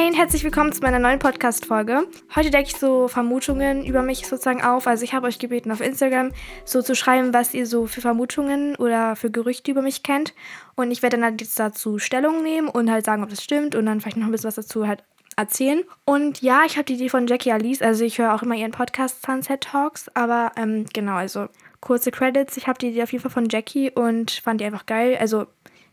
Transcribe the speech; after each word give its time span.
Hey 0.00 0.08
und 0.08 0.16
herzlich 0.16 0.44
willkommen 0.44 0.72
zu 0.72 0.80
meiner 0.80 0.98
neuen 0.98 1.18
Podcast-Folge. 1.18 2.06
Heute 2.34 2.48
decke 2.48 2.68
ich 2.68 2.76
so 2.78 3.06
Vermutungen 3.06 3.84
über 3.84 4.00
mich 4.00 4.26
sozusagen 4.26 4.62
auf. 4.62 4.86
Also 4.86 5.04
ich 5.04 5.12
habe 5.12 5.26
euch 5.26 5.38
gebeten, 5.38 5.70
auf 5.70 5.82
Instagram 5.82 6.32
so 6.64 6.80
zu 6.80 6.94
schreiben, 6.94 7.34
was 7.34 7.52
ihr 7.52 7.66
so 7.66 7.84
für 7.84 8.00
Vermutungen 8.00 8.76
oder 8.76 9.14
für 9.14 9.30
Gerüchte 9.30 9.72
über 9.72 9.82
mich 9.82 10.02
kennt. 10.02 10.32
Und 10.74 10.90
ich 10.90 11.02
werde 11.02 11.18
dann 11.18 11.24
halt 11.26 11.42
jetzt 11.42 11.60
dazu 11.60 11.98
Stellung 11.98 12.42
nehmen 12.42 12.68
und 12.68 12.90
halt 12.90 13.04
sagen, 13.04 13.22
ob 13.22 13.28
das 13.28 13.44
stimmt 13.44 13.74
und 13.74 13.84
dann 13.84 14.00
vielleicht 14.00 14.16
noch 14.16 14.24
ein 14.24 14.32
bisschen 14.32 14.48
was 14.48 14.54
dazu 14.54 14.88
halt 14.88 15.04
erzählen. 15.36 15.82
Und 16.06 16.40
ja, 16.40 16.62
ich 16.64 16.78
habe 16.78 16.86
die 16.86 16.94
Idee 16.94 17.10
von 17.10 17.26
Jackie 17.26 17.52
Alice. 17.52 17.82
Also 17.82 18.02
ich 18.02 18.16
höre 18.16 18.34
auch 18.34 18.42
immer 18.42 18.54
ihren 18.54 18.72
Podcast 18.72 19.20
Sunset 19.20 19.60
Talks. 19.60 20.08
Aber 20.14 20.52
ähm, 20.56 20.86
genau, 20.94 21.16
also 21.16 21.48
kurze 21.82 22.10
Credits. 22.10 22.56
Ich 22.56 22.68
habe 22.68 22.78
die 22.78 22.88
Idee 22.88 23.02
auf 23.02 23.12
jeden 23.12 23.20
Fall 23.20 23.32
von 23.32 23.50
Jackie 23.50 23.90
und 23.90 24.30
fand 24.30 24.62
die 24.62 24.64
einfach 24.64 24.86
geil. 24.86 25.18
Also 25.20 25.44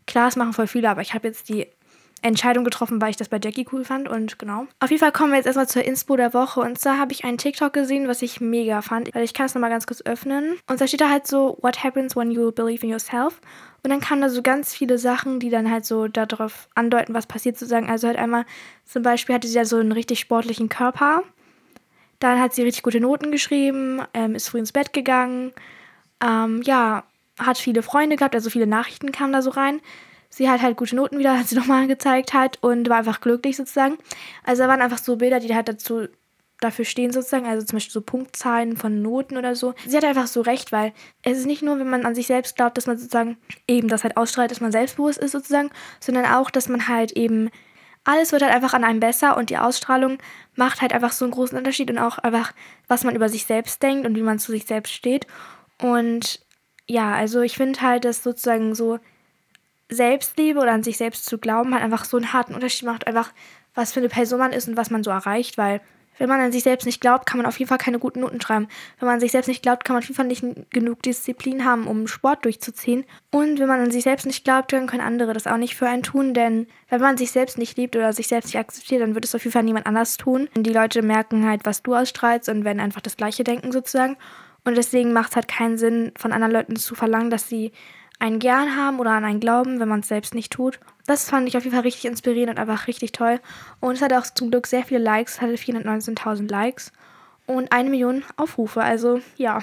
klar, 0.06 0.28
es 0.28 0.36
machen 0.36 0.54
voll 0.54 0.66
viele, 0.66 0.88
aber 0.88 1.02
ich 1.02 1.12
habe 1.12 1.28
jetzt 1.28 1.50
die 1.50 1.66
Entscheidung 2.22 2.64
getroffen, 2.64 3.00
weil 3.00 3.10
ich 3.10 3.16
das 3.16 3.28
bei 3.28 3.38
Jackie 3.42 3.66
cool 3.72 3.84
fand 3.84 4.08
und 4.08 4.38
genau. 4.38 4.66
Auf 4.80 4.90
jeden 4.90 5.00
Fall 5.00 5.12
kommen 5.12 5.30
wir 5.30 5.36
jetzt 5.36 5.46
erstmal 5.46 5.68
zur 5.68 5.84
Inspo 5.84 6.16
der 6.16 6.34
Woche 6.34 6.60
und 6.60 6.78
zwar 6.78 6.98
habe 6.98 7.12
ich 7.12 7.24
einen 7.24 7.38
TikTok 7.38 7.72
gesehen, 7.72 8.08
was 8.08 8.22
ich 8.22 8.40
mega 8.40 8.82
fand. 8.82 9.14
Also 9.14 9.24
ich 9.24 9.34
kann 9.34 9.46
es 9.46 9.54
nochmal 9.54 9.70
ganz 9.70 9.86
kurz 9.86 10.02
öffnen 10.02 10.58
und 10.66 10.80
da 10.80 10.86
steht 10.86 11.00
da 11.00 11.10
halt 11.10 11.26
so, 11.26 11.58
what 11.62 11.84
happens 11.84 12.16
when 12.16 12.30
you 12.30 12.50
believe 12.52 12.84
in 12.84 12.90
yourself? 12.90 13.40
Und 13.82 13.90
dann 13.90 14.00
kamen 14.00 14.20
da 14.20 14.28
so 14.28 14.42
ganz 14.42 14.74
viele 14.74 14.98
Sachen, 14.98 15.38
die 15.38 15.50
dann 15.50 15.70
halt 15.70 15.84
so 15.84 16.08
darauf 16.08 16.68
andeuten, 16.74 17.14
was 17.14 17.26
passiert 17.26 17.56
sozusagen. 17.56 17.88
Also 17.88 18.08
halt 18.08 18.18
einmal, 18.18 18.44
zum 18.84 19.02
Beispiel 19.02 19.36
hatte 19.36 19.46
sie 19.46 19.56
ja 19.56 19.64
so 19.64 19.76
einen 19.76 19.92
richtig 19.92 20.18
sportlichen 20.18 20.68
Körper. 20.68 21.22
Dann 22.18 22.40
hat 22.40 22.54
sie 22.54 22.62
richtig 22.62 22.82
gute 22.82 23.00
Noten 23.00 23.30
geschrieben, 23.30 24.02
ähm, 24.12 24.34
ist 24.34 24.48
früh 24.48 24.58
ins 24.58 24.72
Bett 24.72 24.92
gegangen. 24.92 25.52
Ähm, 26.20 26.62
ja, 26.64 27.04
hat 27.38 27.58
viele 27.58 27.82
Freunde 27.82 28.16
gehabt, 28.16 28.34
also 28.34 28.50
viele 28.50 28.66
Nachrichten 28.66 29.12
kamen 29.12 29.32
da 29.32 29.42
so 29.42 29.50
rein 29.50 29.80
sie 30.28 30.48
hat 30.48 30.62
halt 30.62 30.76
gute 30.76 30.96
Noten 30.96 31.18
wieder, 31.18 31.38
hat 31.38 31.48
sie 31.48 31.56
nochmal 31.56 31.86
gezeigt 31.86 32.34
hat 32.34 32.58
und 32.62 32.88
war 32.88 32.98
einfach 32.98 33.20
glücklich 33.20 33.56
sozusagen. 33.56 33.98
Also 34.44 34.62
da 34.62 34.68
waren 34.68 34.82
einfach 34.82 34.98
so 34.98 35.16
Bilder, 35.16 35.40
die 35.40 35.54
halt 35.54 35.68
dazu 35.68 36.08
dafür 36.60 36.84
stehen 36.84 37.12
sozusagen, 37.12 37.46
also 37.46 37.64
zum 37.64 37.76
Beispiel 37.76 37.92
so 37.92 38.00
Punktzahlen 38.00 38.76
von 38.76 39.00
Noten 39.00 39.36
oder 39.36 39.54
so. 39.54 39.74
Sie 39.86 39.96
hat 39.96 40.04
einfach 40.04 40.26
so 40.26 40.40
recht, 40.40 40.72
weil 40.72 40.92
es 41.22 41.38
ist 41.38 41.46
nicht 41.46 41.62
nur, 41.62 41.78
wenn 41.78 41.88
man 41.88 42.04
an 42.04 42.14
sich 42.14 42.26
selbst 42.26 42.56
glaubt, 42.56 42.76
dass 42.76 42.86
man 42.86 42.98
sozusagen 42.98 43.38
eben 43.68 43.88
das 43.88 44.02
halt 44.02 44.16
ausstrahlt, 44.16 44.50
dass 44.50 44.60
man 44.60 44.72
selbstbewusst 44.72 45.18
ist 45.18 45.32
sozusagen, 45.32 45.70
sondern 46.00 46.26
auch, 46.26 46.50
dass 46.50 46.68
man 46.68 46.88
halt 46.88 47.12
eben 47.12 47.50
alles 48.04 48.32
wird 48.32 48.42
halt 48.42 48.54
einfach 48.54 48.72
an 48.72 48.84
einem 48.84 49.00
besser 49.00 49.36
und 49.36 49.50
die 49.50 49.58
Ausstrahlung 49.58 50.18
macht 50.54 50.80
halt 50.80 50.94
einfach 50.94 51.12
so 51.12 51.24
einen 51.24 51.32
großen 51.32 51.58
Unterschied 51.58 51.90
und 51.90 51.98
auch 51.98 52.18
einfach, 52.18 52.54
was 52.86 53.04
man 53.04 53.14
über 53.14 53.28
sich 53.28 53.44
selbst 53.44 53.82
denkt 53.82 54.06
und 54.06 54.16
wie 54.16 54.22
man 54.22 54.38
zu 54.38 54.50
sich 54.50 54.64
selbst 54.64 54.94
steht. 54.94 55.26
Und 55.80 56.40
ja, 56.86 57.12
also 57.12 57.42
ich 57.42 57.56
finde 57.56 57.82
halt, 57.82 58.06
dass 58.06 58.22
sozusagen 58.22 58.74
so 58.74 58.98
Selbstliebe 59.90 60.60
oder 60.60 60.72
an 60.72 60.82
sich 60.82 60.98
selbst 60.98 61.24
zu 61.26 61.38
glauben, 61.38 61.74
halt 61.74 61.82
einfach 61.82 62.04
so 62.04 62.16
einen 62.16 62.32
harten 62.32 62.54
Unterschied 62.54 62.86
macht, 62.86 63.06
einfach 63.06 63.32
was 63.74 63.92
für 63.92 64.00
eine 64.00 64.08
Person 64.08 64.38
man 64.38 64.52
ist 64.52 64.68
und 64.68 64.76
was 64.76 64.90
man 64.90 65.04
so 65.04 65.10
erreicht, 65.10 65.56
weil 65.56 65.80
wenn 66.18 66.28
man 66.28 66.40
an 66.40 66.52
sich 66.52 66.64
selbst 66.64 66.84
nicht 66.84 67.00
glaubt, 67.00 67.26
kann 67.26 67.38
man 67.38 67.46
auf 67.46 67.58
jeden 67.58 67.68
Fall 67.68 67.78
keine 67.78 67.98
guten 67.98 68.20
Noten 68.20 68.40
schreiben. 68.40 68.68
Wenn 68.98 69.06
man 69.06 69.14
an 69.14 69.20
sich 69.20 69.32
selbst 69.32 69.46
nicht 69.46 69.62
glaubt, 69.62 69.84
kann 69.84 69.94
man 69.94 70.02
auf 70.02 70.08
jeden 70.08 70.16
Fall 70.16 70.26
nicht 70.26 70.44
genug 70.70 71.02
Disziplin 71.02 71.64
haben, 71.64 71.86
um 71.86 72.08
Sport 72.08 72.44
durchzuziehen. 72.44 73.04
Und 73.30 73.58
wenn 73.58 73.68
man 73.68 73.80
an 73.80 73.90
sich 73.90 74.02
selbst 74.02 74.26
nicht 74.26 74.44
glaubt, 74.44 74.72
dann 74.72 74.88
können 74.88 75.02
andere 75.02 75.32
das 75.32 75.46
auch 75.46 75.56
nicht 75.56 75.76
für 75.76 75.86
einen 75.86 76.02
tun, 76.02 76.34
denn 76.34 76.66
wenn 76.88 77.00
man 77.00 77.16
sich 77.16 77.30
selbst 77.30 77.56
nicht 77.56 77.76
liebt 77.76 77.94
oder 77.94 78.12
sich 78.12 78.26
selbst 78.26 78.48
nicht 78.48 78.58
akzeptiert, 78.58 79.00
dann 79.00 79.14
wird 79.14 79.24
es 79.24 79.34
auf 79.34 79.44
jeden 79.44 79.52
Fall 79.52 79.62
niemand 79.62 79.86
anders 79.86 80.16
tun. 80.16 80.48
Und 80.56 80.64
die 80.64 80.72
Leute 80.72 81.02
merken 81.02 81.46
halt, 81.46 81.64
was 81.64 81.82
du 81.82 81.94
ausstrahlst 81.94 82.48
und 82.48 82.64
werden 82.64 82.80
einfach 82.80 83.00
das 83.00 83.16
Gleiche 83.16 83.44
denken 83.44 83.70
sozusagen. 83.70 84.16
Und 84.64 84.76
deswegen 84.76 85.12
macht 85.12 85.30
es 85.30 85.36
halt 85.36 85.48
keinen 85.48 85.78
Sinn, 85.78 86.12
von 86.18 86.32
anderen 86.32 86.52
Leuten 86.52 86.76
zu 86.76 86.94
verlangen, 86.94 87.30
dass 87.30 87.48
sie 87.48 87.72
einen 88.18 88.38
gern 88.38 88.76
haben 88.76 88.98
oder 89.00 89.10
an 89.10 89.24
einen 89.24 89.40
glauben, 89.40 89.80
wenn 89.80 89.88
man 89.88 90.00
es 90.00 90.08
selbst 90.08 90.34
nicht 90.34 90.52
tut. 90.52 90.80
Das 91.06 91.28
fand 91.28 91.48
ich 91.48 91.56
auf 91.56 91.64
jeden 91.64 91.74
Fall 91.74 91.84
richtig 91.84 92.06
inspirierend 92.06 92.58
und 92.58 92.58
einfach 92.58 92.86
richtig 92.86 93.12
toll. 93.12 93.40
Und 93.80 93.94
es 93.94 94.02
hatte 94.02 94.18
auch 94.18 94.24
zum 94.24 94.50
Glück 94.50 94.66
sehr 94.66 94.84
viele 94.84 95.00
Likes, 95.00 95.34
es 95.34 95.40
hatte 95.40 95.54
419.000 95.54 96.50
Likes 96.50 96.92
und 97.46 97.72
eine 97.72 97.90
Million 97.90 98.24
Aufrufe. 98.36 98.82
Also 98.82 99.20
ja. 99.36 99.60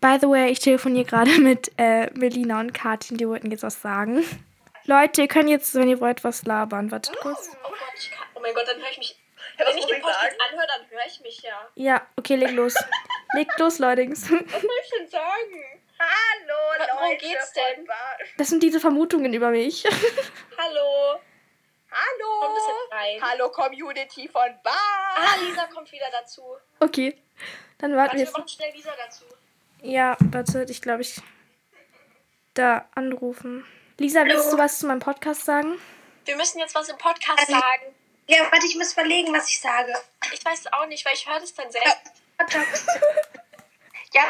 By 0.00 0.18
the 0.20 0.28
way, 0.28 0.50
ich 0.50 0.58
telefoniere 0.58 1.04
gerade 1.04 1.30
mit 1.40 1.70
äh, 1.78 2.10
Melina 2.14 2.60
und 2.60 2.74
Katin, 2.74 3.16
die 3.16 3.28
wollten 3.28 3.50
jetzt 3.50 3.62
was 3.62 3.80
sagen. 3.80 4.24
Leute, 4.84 5.22
ihr 5.22 5.28
könnt 5.28 5.48
jetzt, 5.48 5.74
wenn 5.74 5.88
ihr 5.88 6.00
wollt, 6.00 6.24
was 6.24 6.44
labern. 6.44 6.90
Wartet 6.90 7.16
kurz. 7.20 7.50
Oh, 7.64 7.68
oh 8.34 8.40
mein 8.40 8.52
Gott, 8.52 8.66
dann 8.66 8.78
höre 8.78 8.90
ich 8.90 8.98
mich. 8.98 9.16
Ja, 9.58 9.66
wenn 9.66 9.78
ich 9.78 9.86
den 9.86 10.00
Podcast 10.00 10.36
anhöre, 10.48 10.66
dann 10.66 10.90
höre 10.90 11.06
ich 11.06 11.20
mich 11.20 11.42
ja. 11.42 11.68
Ja, 11.76 12.02
okay, 12.16 12.34
leg 12.34 12.50
los. 12.52 12.74
leg 13.34 13.48
los, 13.58 13.78
Leute. 13.78 14.10
Was 14.10 14.22
soll 14.22 14.40
ich 14.40 14.90
denn 14.98 15.08
sagen? 15.08 15.81
Hallo, 16.02 16.78
Leute. 16.78 16.90
Worum 16.94 17.18
geht's 17.18 17.52
denn? 17.52 17.88
Das 18.38 18.48
sind 18.48 18.62
diese 18.62 18.80
Vermutungen 18.80 19.32
über 19.32 19.50
mich. 19.50 19.84
Hallo. 20.58 21.20
Hallo. 21.90 22.40
Komm 22.40 22.48
ein 22.50 22.54
bisschen 22.54 22.74
rein. 22.90 23.22
Hallo, 23.30 23.50
Community 23.50 24.28
von 24.28 24.48
Bar. 24.62 24.74
Ah, 25.16 25.36
Lisa 25.42 25.66
kommt 25.66 25.90
wieder 25.92 26.06
dazu. 26.10 26.42
Okay. 26.80 27.16
Dann 27.78 27.94
warten 27.96 27.96
Warte, 27.96 28.12
wir 28.12 28.18
wir 28.18 28.24
jetzt. 28.24 28.32
machen 28.36 28.48
schnell 28.48 28.72
Lisa 28.72 28.92
dazu. 29.04 29.24
Ja, 29.82 30.16
warte, 30.20 30.64
ich 30.68 30.80
glaube, 30.80 31.02
ich 31.02 31.20
da 32.54 32.88
anrufen. 32.94 33.66
Lisa, 33.98 34.24
willst 34.24 34.52
du 34.52 34.58
was 34.58 34.78
zu 34.78 34.86
meinem 34.86 35.00
Podcast 35.00 35.44
sagen? 35.44 35.80
Wir 36.24 36.36
müssen 36.36 36.58
jetzt 36.60 36.74
was 36.74 36.88
im 36.88 36.98
Podcast 36.98 37.38
Also- 37.38 37.52
sagen. 37.52 37.94
Ja, 38.28 38.38
warte, 38.50 38.66
ich 38.66 38.76
muss 38.76 38.92
verlegen, 38.94 39.34
was 39.34 39.48
ich 39.48 39.60
sage. 39.60 39.92
Ich 40.32 40.44
weiß 40.44 40.60
es 40.60 40.72
auch 40.72 40.86
nicht, 40.86 41.04
weil 41.04 41.12
ich 41.14 41.28
höre 41.28 41.40
das 41.40 41.52
dann 41.54 41.70
selbst. 41.70 42.12
Ja, 42.38 42.46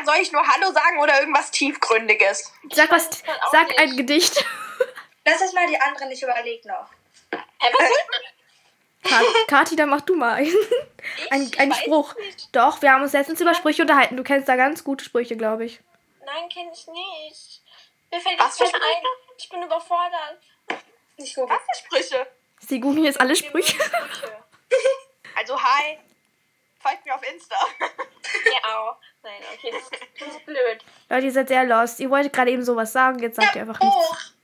soll 0.04 0.16
ich 0.20 0.32
nur 0.32 0.46
Hallo 0.46 0.72
sagen 0.72 0.98
oder 1.00 1.20
irgendwas 1.20 1.50
Tiefgründiges? 1.50 2.52
Sag 2.72 2.90
was, 2.90 3.08
es 3.08 3.22
sag 3.50 3.68
nicht. 3.68 3.78
ein 3.78 3.96
Gedicht. 3.96 4.44
Lass 5.24 5.38
das 5.40 5.52
mal 5.52 5.66
die 5.68 5.80
anderen, 5.80 6.10
ich 6.10 6.22
überlege 6.22 6.66
noch. 6.68 6.86
Hä, 7.32 7.38
was 7.72 7.88
soll 7.88 7.98
Ka- 9.04 9.44
Kathi, 9.48 9.74
dann 9.76 9.88
mach 9.88 10.00
du 10.02 10.14
mal 10.14 10.34
einen, 10.36 10.46
ich? 10.46 11.32
einen, 11.32 11.48
Ich 11.48 11.58
einen 11.60 11.72
weiß 11.72 11.78
Spruch. 11.80 12.14
nicht. 12.16 12.54
Doch, 12.54 12.80
wir 12.82 12.92
haben 12.92 13.02
uns 13.02 13.12
letztens 13.12 13.40
über 13.40 13.54
Sprüche 13.54 13.82
unterhalten. 13.82 14.16
Du 14.16 14.22
kennst 14.22 14.48
da 14.48 14.56
ganz 14.56 14.84
gute 14.84 15.04
Sprüche, 15.04 15.36
glaube 15.36 15.64
ich. 15.64 15.80
Nein, 16.24 16.48
kenn 16.48 16.70
ich 16.72 16.86
nicht. 16.86 17.60
Mir 18.12 18.20
fällt 18.20 18.38
Was 18.38 18.58
für 18.58 18.64
keiner 18.64 18.76
ein. 18.84 19.02
Ich 19.38 19.48
bin 19.48 19.62
überfordert. 19.62 20.38
Nicht 21.16 21.34
so. 21.34 21.48
Was 21.48 21.58
für 21.58 21.84
Sprüche? 21.84 22.26
Sie 22.68 22.78
googeln 22.78 23.04
jetzt 23.04 23.20
alle 23.20 23.34
Sprüche. 23.34 23.74
Sprüche. 23.82 24.42
Also, 25.34 25.60
hi. 25.60 25.98
Folgt 26.80 27.04
mir 27.04 27.14
auf 27.14 27.22
Insta. 27.28 27.56
Ja, 28.64 28.78
auch. 28.78 28.96
Nein, 29.22 29.40
okay, 29.54 29.70
das 29.70 29.82
ist, 29.82 29.92
das 30.18 30.28
ist 30.28 30.46
blöd. 30.46 30.84
Leute, 31.08 31.26
ihr 31.26 31.32
seid 31.32 31.48
sehr 31.48 31.64
lost. 31.64 32.00
Ihr 32.00 32.10
wolltet 32.10 32.32
gerade 32.32 32.50
eben 32.50 32.64
sowas 32.64 32.92
sagen, 32.92 33.18
jetzt 33.20 33.36
sagt 33.36 33.54
ihr 33.54 33.62
einfach 33.62 33.80
nichts. 33.80 34.34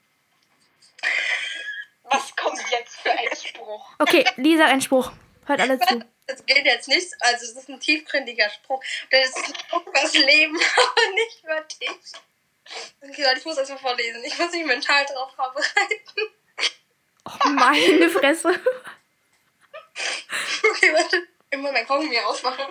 Was 2.05 2.37
kommt 2.37 2.63
jetzt 2.71 2.97
für 3.01 3.11
ein 3.11 3.37
Spruch? 3.37 3.91
Okay, 3.99 4.25
Lisa, 4.37 4.67
ein 4.67 4.81
Spruch. 4.81 5.13
Hört 5.47 5.61
alle 5.61 5.79
zu. 5.79 6.05
Das 6.29 6.45
geht 6.45 6.67
jetzt 6.67 6.89
nicht, 6.89 7.09
also 7.21 7.43
es 7.43 7.53
ist 7.53 7.71
ein 7.71 7.81
tiefgründiger 7.81 8.51
Spruch. 8.51 8.85
Das 9.11 9.31
ist 9.31 9.37
ein 9.39 9.55
Spruch 9.55 9.83
das 9.95 10.13
Leben, 10.13 10.55
aber 10.77 11.15
nicht 11.15 11.43
über 11.43 11.61
dich. 11.63 12.13
Okay, 13.01 13.23
Leute, 13.23 13.39
ich 13.39 13.45
muss 13.47 13.57
das 13.57 13.71
mal 13.71 13.79
vorlesen. 13.79 14.23
Ich 14.25 14.39
muss 14.39 14.53
mich 14.53 14.67
mental 14.67 15.07
darauf 15.07 15.33
vorbereiten. 15.35 16.35
Oh, 17.25 17.49
meine 17.49 18.11
Fresse. 18.11 18.61
Okay, 20.71 20.93
warte. 20.93 21.27
Immer 21.51 21.73
mein 21.73 21.87
Kaugummi 21.87 22.19
ausmachen. 22.21 22.67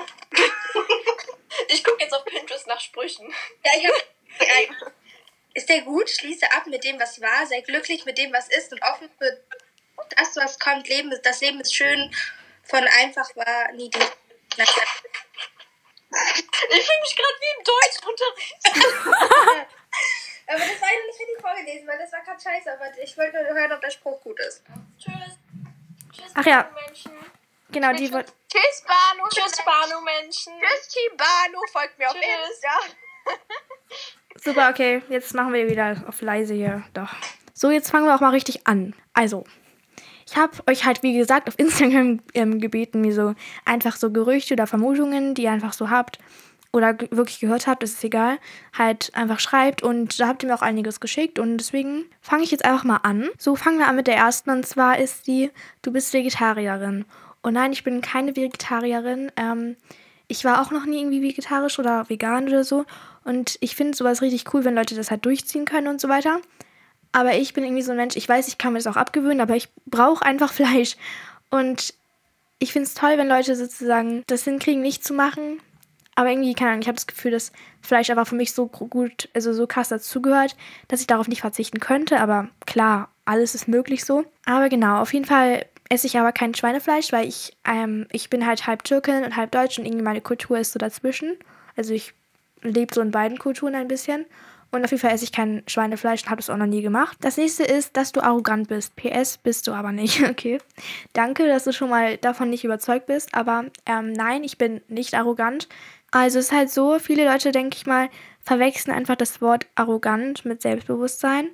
Ich 1.68 1.84
gucke 1.84 2.04
jetzt 2.04 2.14
auf 2.14 2.24
Pinterest 2.26 2.68
nach 2.68 2.80
Sprüchen. 2.80 3.34
Ja, 3.64 3.72
ich 3.78 3.88
hab... 3.88 3.96
Ist 5.54 5.70
der 5.70 5.82
gut? 5.82 6.08
Schließe 6.08 6.52
ab 6.52 6.68
mit 6.68 6.84
dem, 6.84 7.00
was 7.00 7.20
war. 7.20 7.48
Sei 7.48 7.62
glücklich 7.62 8.06
mit 8.06 8.20
dem, 8.20 8.32
was 8.32 8.48
ist 8.48 8.72
und 8.72 8.80
offen 8.84 9.10
für 9.18 9.42
das, 10.16 10.36
was 10.36 10.60
kommt. 10.60 10.88
Leben 10.88 11.12
ist, 11.12 11.26
das 11.26 11.42
Leben 11.42 11.60
ist 11.60 11.76
schön. 11.76 12.14
Von 12.62 12.88
einfach 13.00 13.36
war 13.36 13.72
niedlich. 13.72 14.04
Na, 14.58 14.64
Ich 14.64 14.70
fühle 16.86 17.02
mich 17.02 17.16
gerade 17.16 17.40
wie 17.42 17.58
im 17.58 17.64
Deutschunterricht. 17.64 18.56
Aber 20.48 20.60
das 20.60 20.80
war 20.82 20.90
ja 20.90 20.96
nicht 21.08 21.20
richtig 21.20 21.42
vorgelesen, 21.42 21.88
weil 21.88 21.98
das 21.98 22.12
war 22.12 22.22
gerade 22.22 22.40
scheiße. 22.40 22.72
Aber 22.74 22.96
ich 23.02 23.18
wollte 23.18 23.44
nur 23.44 23.54
hören, 23.54 23.72
ob 23.72 23.82
der 23.82 23.90
Spruch 23.90 24.22
gut 24.22 24.40
ist. 24.40 24.62
Tschüss. 25.00 25.40
Tschüss, 26.14 26.32
Ach 26.36 26.46
ja. 26.46 26.62
Banu-Menschen. 26.62 27.18
Genau, 27.72 27.94
die 27.94 28.12
wollt. 28.12 28.34
Tschüss, 28.50 28.84
Banu. 28.86 29.28
Tschüss, 29.30 29.58
Banu-Menschen. 29.66 30.54
Tschüss, 30.60 30.88
Team 30.88 31.18
Banu. 31.18 31.60
Folgt 31.72 31.98
mir 32.00 32.10
auf 32.10 32.14
Tschüss. 32.14 32.26
Insta. 32.50 32.70
Super, 34.44 34.70
okay. 34.70 35.04
Jetzt 35.10 35.34
machen 35.34 35.54
wir 35.54 35.70
wieder 35.70 36.04
auf 36.08 36.22
leise 36.22 36.54
hier. 36.54 36.84
Doch. 36.94 37.14
So, 37.54 37.72
jetzt 37.72 37.90
fangen 37.90 38.06
wir 38.06 38.16
auch 38.16 38.22
mal 38.22 38.30
richtig 38.30 38.68
an. 38.68 38.94
Also, 39.14 39.44
ich 40.30 40.38
habe 40.38 40.58
euch 40.68 40.86
halt, 40.86 41.04
wie 41.04 41.18
gesagt, 41.18 41.48
auf 41.48 41.58
Instagram 41.58 42.20
ähm, 42.34 42.60
gebeten, 42.60 43.02
mir 43.02 43.14
so 43.14 43.34
einfach 43.66 43.96
so 43.96 44.12
Gerüchte 44.12 44.54
oder 44.54 44.68
Vermutungen, 44.68 45.34
die 45.36 45.44
ihr 45.44 45.52
einfach 45.52 45.74
so 45.74 45.90
habt 45.90 46.20
oder 46.74 46.98
wirklich 47.12 47.40
gehört 47.40 47.66
habt, 47.66 47.84
ist 47.84 47.98
es 47.98 48.04
egal, 48.04 48.38
halt 48.78 49.12
einfach 49.16 49.40
schreibt. 49.40 49.82
Und 49.82 50.20
da 50.20 50.28
habt 50.28 50.44
ihr 50.44 50.50
mir 50.50 50.56
auch 50.56 50.62
einiges 50.62 51.00
geschickt. 51.00 51.40
Und 51.40 51.58
deswegen 51.58 52.06
fange 52.22 52.44
ich 52.44 52.52
jetzt 52.52 52.66
einfach 52.66 52.84
mal 52.84 52.98
an. 52.98 53.30
So, 53.38 53.56
fangen 53.56 53.80
wir 53.80 53.88
an 53.88 53.96
mit 53.96 54.08
der 54.08 54.16
ersten. 54.16 54.50
Und 54.52 54.66
zwar 54.66 55.00
ist 55.00 55.28
die, 55.28 55.52
du 55.82 55.92
bist 55.92 56.14
Vegetarierin. 56.14 57.06
Und 57.48 57.54
nein, 57.54 57.72
ich 57.72 57.86
bin 57.86 58.02
keine 58.02 58.36
Vegetarierin. 58.36 59.32
Ähm, 59.38 59.78
ich 60.28 60.44
war 60.44 60.62
auch 60.62 60.70
noch 60.70 60.86
nie 60.86 61.00
irgendwie 61.00 61.22
vegetarisch 61.22 61.80
oder 61.80 62.10
vegan 62.10 62.50
oder 62.50 62.66
so. 62.66 62.84
Und 63.24 63.58
ich 63.62 63.74
finde 63.74 63.96
sowas 63.96 64.22
richtig 64.22 64.54
cool, 64.54 64.66
wenn 64.66 64.76
Leute 64.76 64.96
das 64.96 65.12
halt 65.12 65.26
durchziehen 65.26 65.64
können 65.64 65.88
und 65.88 66.02
so 66.02 66.10
weiter. 66.10 66.42
Aber 67.14 67.36
ich 67.36 67.54
bin 67.54 67.64
irgendwie 67.64 67.84
so 67.84 67.92
ein 67.92 67.98
Mensch, 67.98 68.18
ich 68.18 68.28
weiß, 68.28 68.50
ich 68.50 68.58
kann 68.58 68.74
mir 68.74 68.80
das 68.80 68.88
auch 68.88 68.98
abgewöhnen, 68.98 69.40
aber 69.40 69.56
ich 69.56 69.70
brauche 69.86 70.26
einfach 70.26 70.52
Fleisch. 70.60 70.98
Und 71.50 71.94
Ich 72.60 72.74
finde 72.74 72.88
es 72.88 72.96
toll, 72.96 73.18
wenn 73.18 73.30
Leute 73.30 73.56
sozusagen 73.56 74.24
das 74.28 74.44
hinkriegen, 74.44 74.82
nicht 74.82 75.06
zu 75.06 75.14
machen. 75.14 75.62
Aber 76.16 76.30
irgendwie, 76.30 76.54
keine 76.54 76.72
Ahnung, 76.72 76.82
ich 76.82 76.90
habe 76.90 76.98
das 76.98 77.08
Gefühl, 77.08 77.32
dass 77.32 77.54
Fleisch 77.82 78.10
einfach 78.10 78.28
für 78.28 78.36
mich 78.36 78.52
so 78.52 78.68
gut, 78.68 79.30
also 79.34 79.54
so 79.54 79.68
krass 79.68 79.88
dazugehört, 79.88 80.58
dass 80.90 81.00
ich 81.00 81.08
darauf 81.08 81.30
nicht 81.30 81.42
verzichten 81.42 81.80
könnte. 81.80 82.20
Aber 82.20 82.50
klar, 82.66 83.08
alles 83.24 83.56
ist 83.56 83.70
möglich 83.70 84.04
so. 84.04 84.26
Aber 84.44 84.68
genau, 84.68 85.00
auf 85.00 85.14
jeden 85.14 85.26
Fall 85.26 85.66
esse 85.90 86.08
ich 86.08 86.18
aber 86.18 86.32
kein 86.32 86.54
Schweinefleisch, 86.54 87.12
weil 87.12 87.28
ich, 87.28 87.56
ähm, 87.66 88.08
ich 88.12 88.30
bin 88.30 88.46
halt 88.46 88.68
halb 88.68 88.84
Türkin 88.84 89.24
und 89.24 89.36
halb 89.36 89.52
Deutsch 89.52 89.80
und 89.80 89.86
irgendwie 89.86 90.04
meine 90.04 90.22
Kultur 90.22 90.58
ist 90.60 90.74
so 90.74 90.80
dazwischen. 90.80 91.38
Also 91.76 91.94
ich 91.94 92.14
lebe 92.62 92.94
so 92.94 93.02
in 93.02 93.12
beiden 93.12 93.40
Kulturen 93.40 93.76
ein 93.76 93.88
bisschen. 93.88 94.26
Und 94.70 94.84
auf 94.84 94.92
jeden 94.92 95.02
Fall 95.02 95.12
esse 95.12 95.24
ich 95.24 95.32
kein 95.32 95.64
Schweinefleisch 95.66 96.24
und 96.24 96.30
habe 96.30 96.42
das 96.42 96.50
auch 96.50 96.58
noch 96.58 96.66
nie 96.66 96.82
gemacht. 96.82 97.18
Das 97.22 97.38
nächste 97.38 97.64
ist, 97.64 97.96
dass 97.96 98.12
du 98.12 98.22
arrogant 98.22 98.68
bist. 98.68 98.96
PS 98.98 99.38
bist 99.38 99.68
du 99.68 99.72
aber 99.72 99.92
nicht. 99.92 100.22
Okay. 100.30 100.60
Danke, 101.14 101.48
dass 101.48 101.64
du 101.64 101.72
schon 101.72 101.90
mal 101.90 102.18
davon 102.18 102.50
nicht 102.50 102.66
überzeugt 102.66 103.06
bist. 103.06 103.34
Aber 103.34 103.66
ähm, 103.86 104.12
nein, 104.12 104.44
ich 104.44 104.58
bin 104.58 104.82
nicht 104.90 105.14
arrogant. 105.14 105.70
Also 106.12 106.40
es 106.40 106.48
ist 106.48 106.52
halt 106.52 106.70
so, 106.70 107.00
viele 107.00 107.26
Leute, 107.26 107.52
denke 107.52 107.78
ich 107.78 107.86
mal, 107.86 108.10
verwechseln 108.42 108.94
einfach 108.94 109.16
das 109.16 109.42
Wort 109.42 109.68
arrogant 109.76 110.46
mit 110.46 110.62
Selbstbewusstsein. 110.62 111.50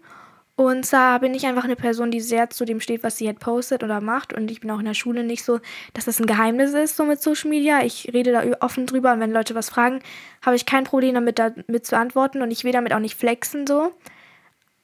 Und 0.56 0.86
zwar 0.86 1.20
bin 1.20 1.34
ich 1.34 1.48
einfach 1.48 1.64
eine 1.64 1.76
Person, 1.76 2.12
die 2.12 2.22
sehr 2.22 2.52
zu 2.52 2.64
dem 2.64 2.80
steht, 2.80 3.04
was 3.04 3.18
sie 3.18 3.26
halt 3.26 3.40
postet 3.40 3.84
oder 3.84 4.02
macht. 4.02 4.34
Und 4.34 4.52
ich 4.52 4.62
bin 4.62 4.70
auch 4.70 4.80
in 4.80 4.86
der 4.86 4.94
Schule 4.94 5.24
nicht 5.24 5.44
so, 5.44 5.60
dass 5.94 6.06
das 6.06 6.20
ein 6.20 6.28
Geheimnis 6.28 6.74
ist, 6.74 6.96
so 6.96 7.06
mit 7.06 7.22
Social 7.22 7.50
Media. 7.50 7.84
Ich 7.84 8.12
rede 8.14 8.32
da 8.32 8.44
offen 8.60 8.86
drüber 8.86 9.14
und 9.14 9.20
wenn 9.20 9.32
Leute 9.32 9.56
was 9.56 9.72
fragen, 9.72 10.02
habe 10.46 10.56
ich 10.56 10.68
kein 10.68 10.84
Problem 10.84 11.16
damit, 11.16 11.40
damit 11.40 11.86
zu 11.88 11.98
antworten. 11.98 12.44
Und 12.44 12.52
ich 12.52 12.64
will 12.64 12.72
damit 12.72 12.94
auch 12.94 13.00
nicht 13.00 13.16
flexen 13.16 13.66
so. 13.66 13.94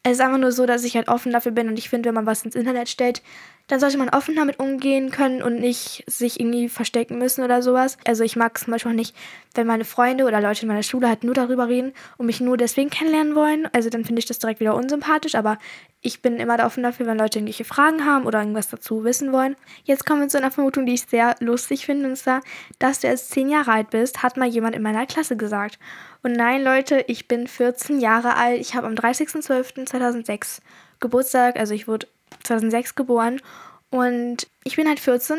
Es 0.02 0.14
ist 0.14 0.22
einfach 0.22 0.40
nur 0.40 0.52
so, 0.52 0.66
dass 0.66 0.84
ich 0.84 0.96
halt 0.96 1.08
offen 1.08 1.32
dafür 1.32 1.52
bin 1.52 1.68
und 1.68 1.78
ich 1.78 1.90
finde, 1.90 2.08
wenn 2.08 2.16
man 2.16 2.26
was 2.26 2.44
ins 2.44 2.56
Internet 2.56 2.90
stellt, 2.90 3.22
dann 3.70 3.80
sollte 3.80 3.98
man 3.98 4.10
offen 4.10 4.36
damit 4.36 4.60
umgehen 4.60 5.12
können 5.12 5.42
und 5.42 5.60
nicht 5.60 6.04
sich 6.08 6.40
irgendwie 6.40 6.68
verstecken 6.70 7.18
müssen 7.20 7.44
oder 7.44 7.62
sowas. 7.62 7.98
Also 8.06 8.24
ich 8.24 8.36
mag 8.36 8.58
es 8.58 8.66
zum 8.66 8.72
Beispiel 8.72 8.92
auch 8.92 8.96
nicht, 8.96 9.16
wenn 9.54 9.68
meine 9.68 9.86
Freunde 9.86 10.26
oder 10.26 10.42
Leute 10.42 10.64
in 10.64 10.68
meiner 10.68 10.84
Schule 10.84 11.08
halt 11.08 11.24
nur 11.24 11.36
darüber 11.36 11.68
reden 11.68 11.94
und 12.18 12.26
mich 12.26 12.42
nur 12.42 12.58
deswegen 12.58 12.90
kennenlernen 12.90 13.36
wollen. 13.36 13.70
Also 13.72 13.90
dann 13.90 14.06
finde 14.06 14.20
ich 14.20 14.26
das 14.26 14.40
direkt 14.40 14.60
wieder 14.60 14.76
unsympathisch, 14.76 15.36
aber 15.36 15.60
ich 16.02 16.22
bin 16.22 16.38
immer 16.38 16.64
offen 16.66 16.82
dafür, 16.82 17.06
wenn 17.06 17.18
Leute 17.18 17.40
irgendwelche 17.40 17.64
Fragen 17.64 18.06
haben 18.06 18.26
oder 18.26 18.40
irgendwas 18.40 18.70
dazu 18.70 19.04
wissen 19.04 19.32
wollen. 19.32 19.56
Jetzt 19.84 20.06
kommen 20.06 20.22
wir 20.22 20.30
zu 20.30 20.38
einer 20.38 20.52
Vermutung, 20.52 20.88
die 20.88 20.96
ich 20.96 21.04
sehr 21.04 21.36
lustig 21.40 21.86
finde, 21.86 22.10
und 22.10 22.16
zwar, 22.16 22.42
dass 22.80 23.02
du 23.02 23.08
erst 23.08 23.30
10 23.32 23.50
Jahre 23.50 23.72
alt 23.72 23.92
bist, 23.92 24.24
hat 24.24 24.36
mal 24.36 24.48
jemand 24.48 24.76
in 24.76 24.82
meiner 24.82 25.06
Klasse 25.06 25.38
gesagt. 25.38 25.78
Und 26.24 26.34
nein, 26.34 26.64
Leute, 26.64 27.06
ich 27.08 27.28
bin 27.28 27.48
14 27.48 28.00
Jahre 28.00 28.36
alt. 28.36 28.60
Ich 28.60 28.74
habe 28.76 28.88
am 28.88 28.96
30.12.2006 28.96 30.60
Geburtstag, 31.00 31.58
also 31.58 31.74
ich 31.74 31.88
wurde 31.88 32.08
2006 32.44 32.96
geboren 32.96 33.42
und 33.90 34.48
ich 34.64 34.76
bin 34.76 34.88
halt 34.88 35.00
14. 35.00 35.38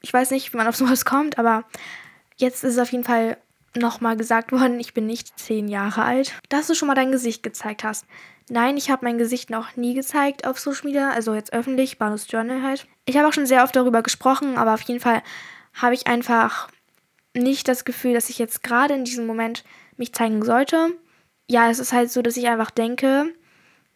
Ich 0.00 0.12
weiß 0.12 0.30
nicht, 0.30 0.52
wie 0.52 0.56
man 0.56 0.66
auf 0.66 0.76
sowas 0.76 1.04
kommt, 1.04 1.38
aber 1.38 1.64
jetzt 2.36 2.64
ist 2.64 2.74
es 2.74 2.78
auf 2.78 2.92
jeden 2.92 3.04
Fall 3.04 3.36
nochmal 3.76 4.16
gesagt 4.16 4.52
worden, 4.52 4.78
ich 4.78 4.94
bin 4.94 5.06
nicht 5.06 5.38
10 5.38 5.68
Jahre 5.68 6.04
alt. 6.04 6.32
Dass 6.48 6.66
du 6.66 6.74
schon 6.74 6.88
mal 6.88 6.94
dein 6.94 7.12
Gesicht 7.12 7.42
gezeigt 7.42 7.84
hast. 7.84 8.06
Nein, 8.48 8.76
ich 8.76 8.90
habe 8.90 9.04
mein 9.04 9.18
Gesicht 9.18 9.50
noch 9.50 9.76
nie 9.76 9.94
gezeigt 9.94 10.46
auf 10.46 10.60
Social 10.60 10.84
Media, 10.84 11.10
also 11.10 11.34
jetzt 11.34 11.52
öffentlich, 11.52 11.98
Banus 11.98 12.26
Journal 12.30 12.62
halt. 12.62 12.86
Ich 13.06 13.16
habe 13.16 13.26
auch 13.26 13.32
schon 13.32 13.46
sehr 13.46 13.64
oft 13.64 13.74
darüber 13.74 14.02
gesprochen, 14.02 14.58
aber 14.58 14.74
auf 14.74 14.82
jeden 14.82 15.00
Fall 15.00 15.22
habe 15.72 15.94
ich 15.94 16.06
einfach 16.06 16.68
nicht 17.34 17.66
das 17.68 17.84
Gefühl, 17.84 18.14
dass 18.14 18.28
ich 18.28 18.38
jetzt 18.38 18.62
gerade 18.62 18.94
in 18.94 19.04
diesem 19.04 19.26
Moment 19.26 19.64
mich 19.96 20.12
zeigen 20.12 20.44
sollte. 20.44 20.90
Ja, 21.48 21.70
es 21.70 21.78
ist 21.78 21.92
halt 21.92 22.10
so, 22.10 22.22
dass 22.22 22.36
ich 22.36 22.46
einfach 22.46 22.70
denke, 22.70 23.32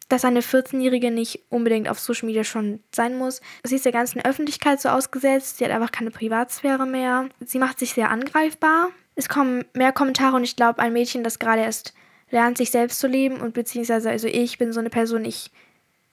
dass 0.08 0.24
eine 0.24 0.40
14-Jährige 0.40 1.10
nicht 1.10 1.40
unbedingt 1.50 1.88
auf 1.88 2.00
Social 2.00 2.26
Media 2.26 2.44
schon 2.44 2.80
sein 2.94 3.16
muss. 3.16 3.40
Sie 3.62 3.76
ist 3.76 3.84
der 3.84 3.92
ganzen 3.92 4.24
Öffentlichkeit 4.24 4.80
so 4.80 4.88
ausgesetzt, 4.88 5.58
sie 5.58 5.64
hat 5.64 5.72
einfach 5.72 5.92
keine 5.92 6.10
Privatsphäre 6.10 6.86
mehr. 6.86 7.28
Sie 7.44 7.58
macht 7.58 7.78
sich 7.78 7.92
sehr 7.92 8.10
angreifbar. 8.10 8.88
Es 9.14 9.28
kommen 9.28 9.64
mehr 9.74 9.92
Kommentare 9.92 10.36
und 10.36 10.44
ich 10.44 10.56
glaube, 10.56 10.80
ein 10.80 10.92
Mädchen, 10.92 11.24
das 11.24 11.38
gerade 11.38 11.62
erst 11.62 11.92
lernt, 12.30 12.58
sich 12.58 12.70
selbst 12.70 13.00
zu 13.00 13.06
leben 13.06 13.40
und 13.40 13.54
beziehungsweise, 13.54 14.10
also 14.10 14.28
ich 14.28 14.58
bin 14.58 14.72
so 14.72 14.80
eine 14.80 14.90
Person, 14.90 15.24
ich 15.24 15.50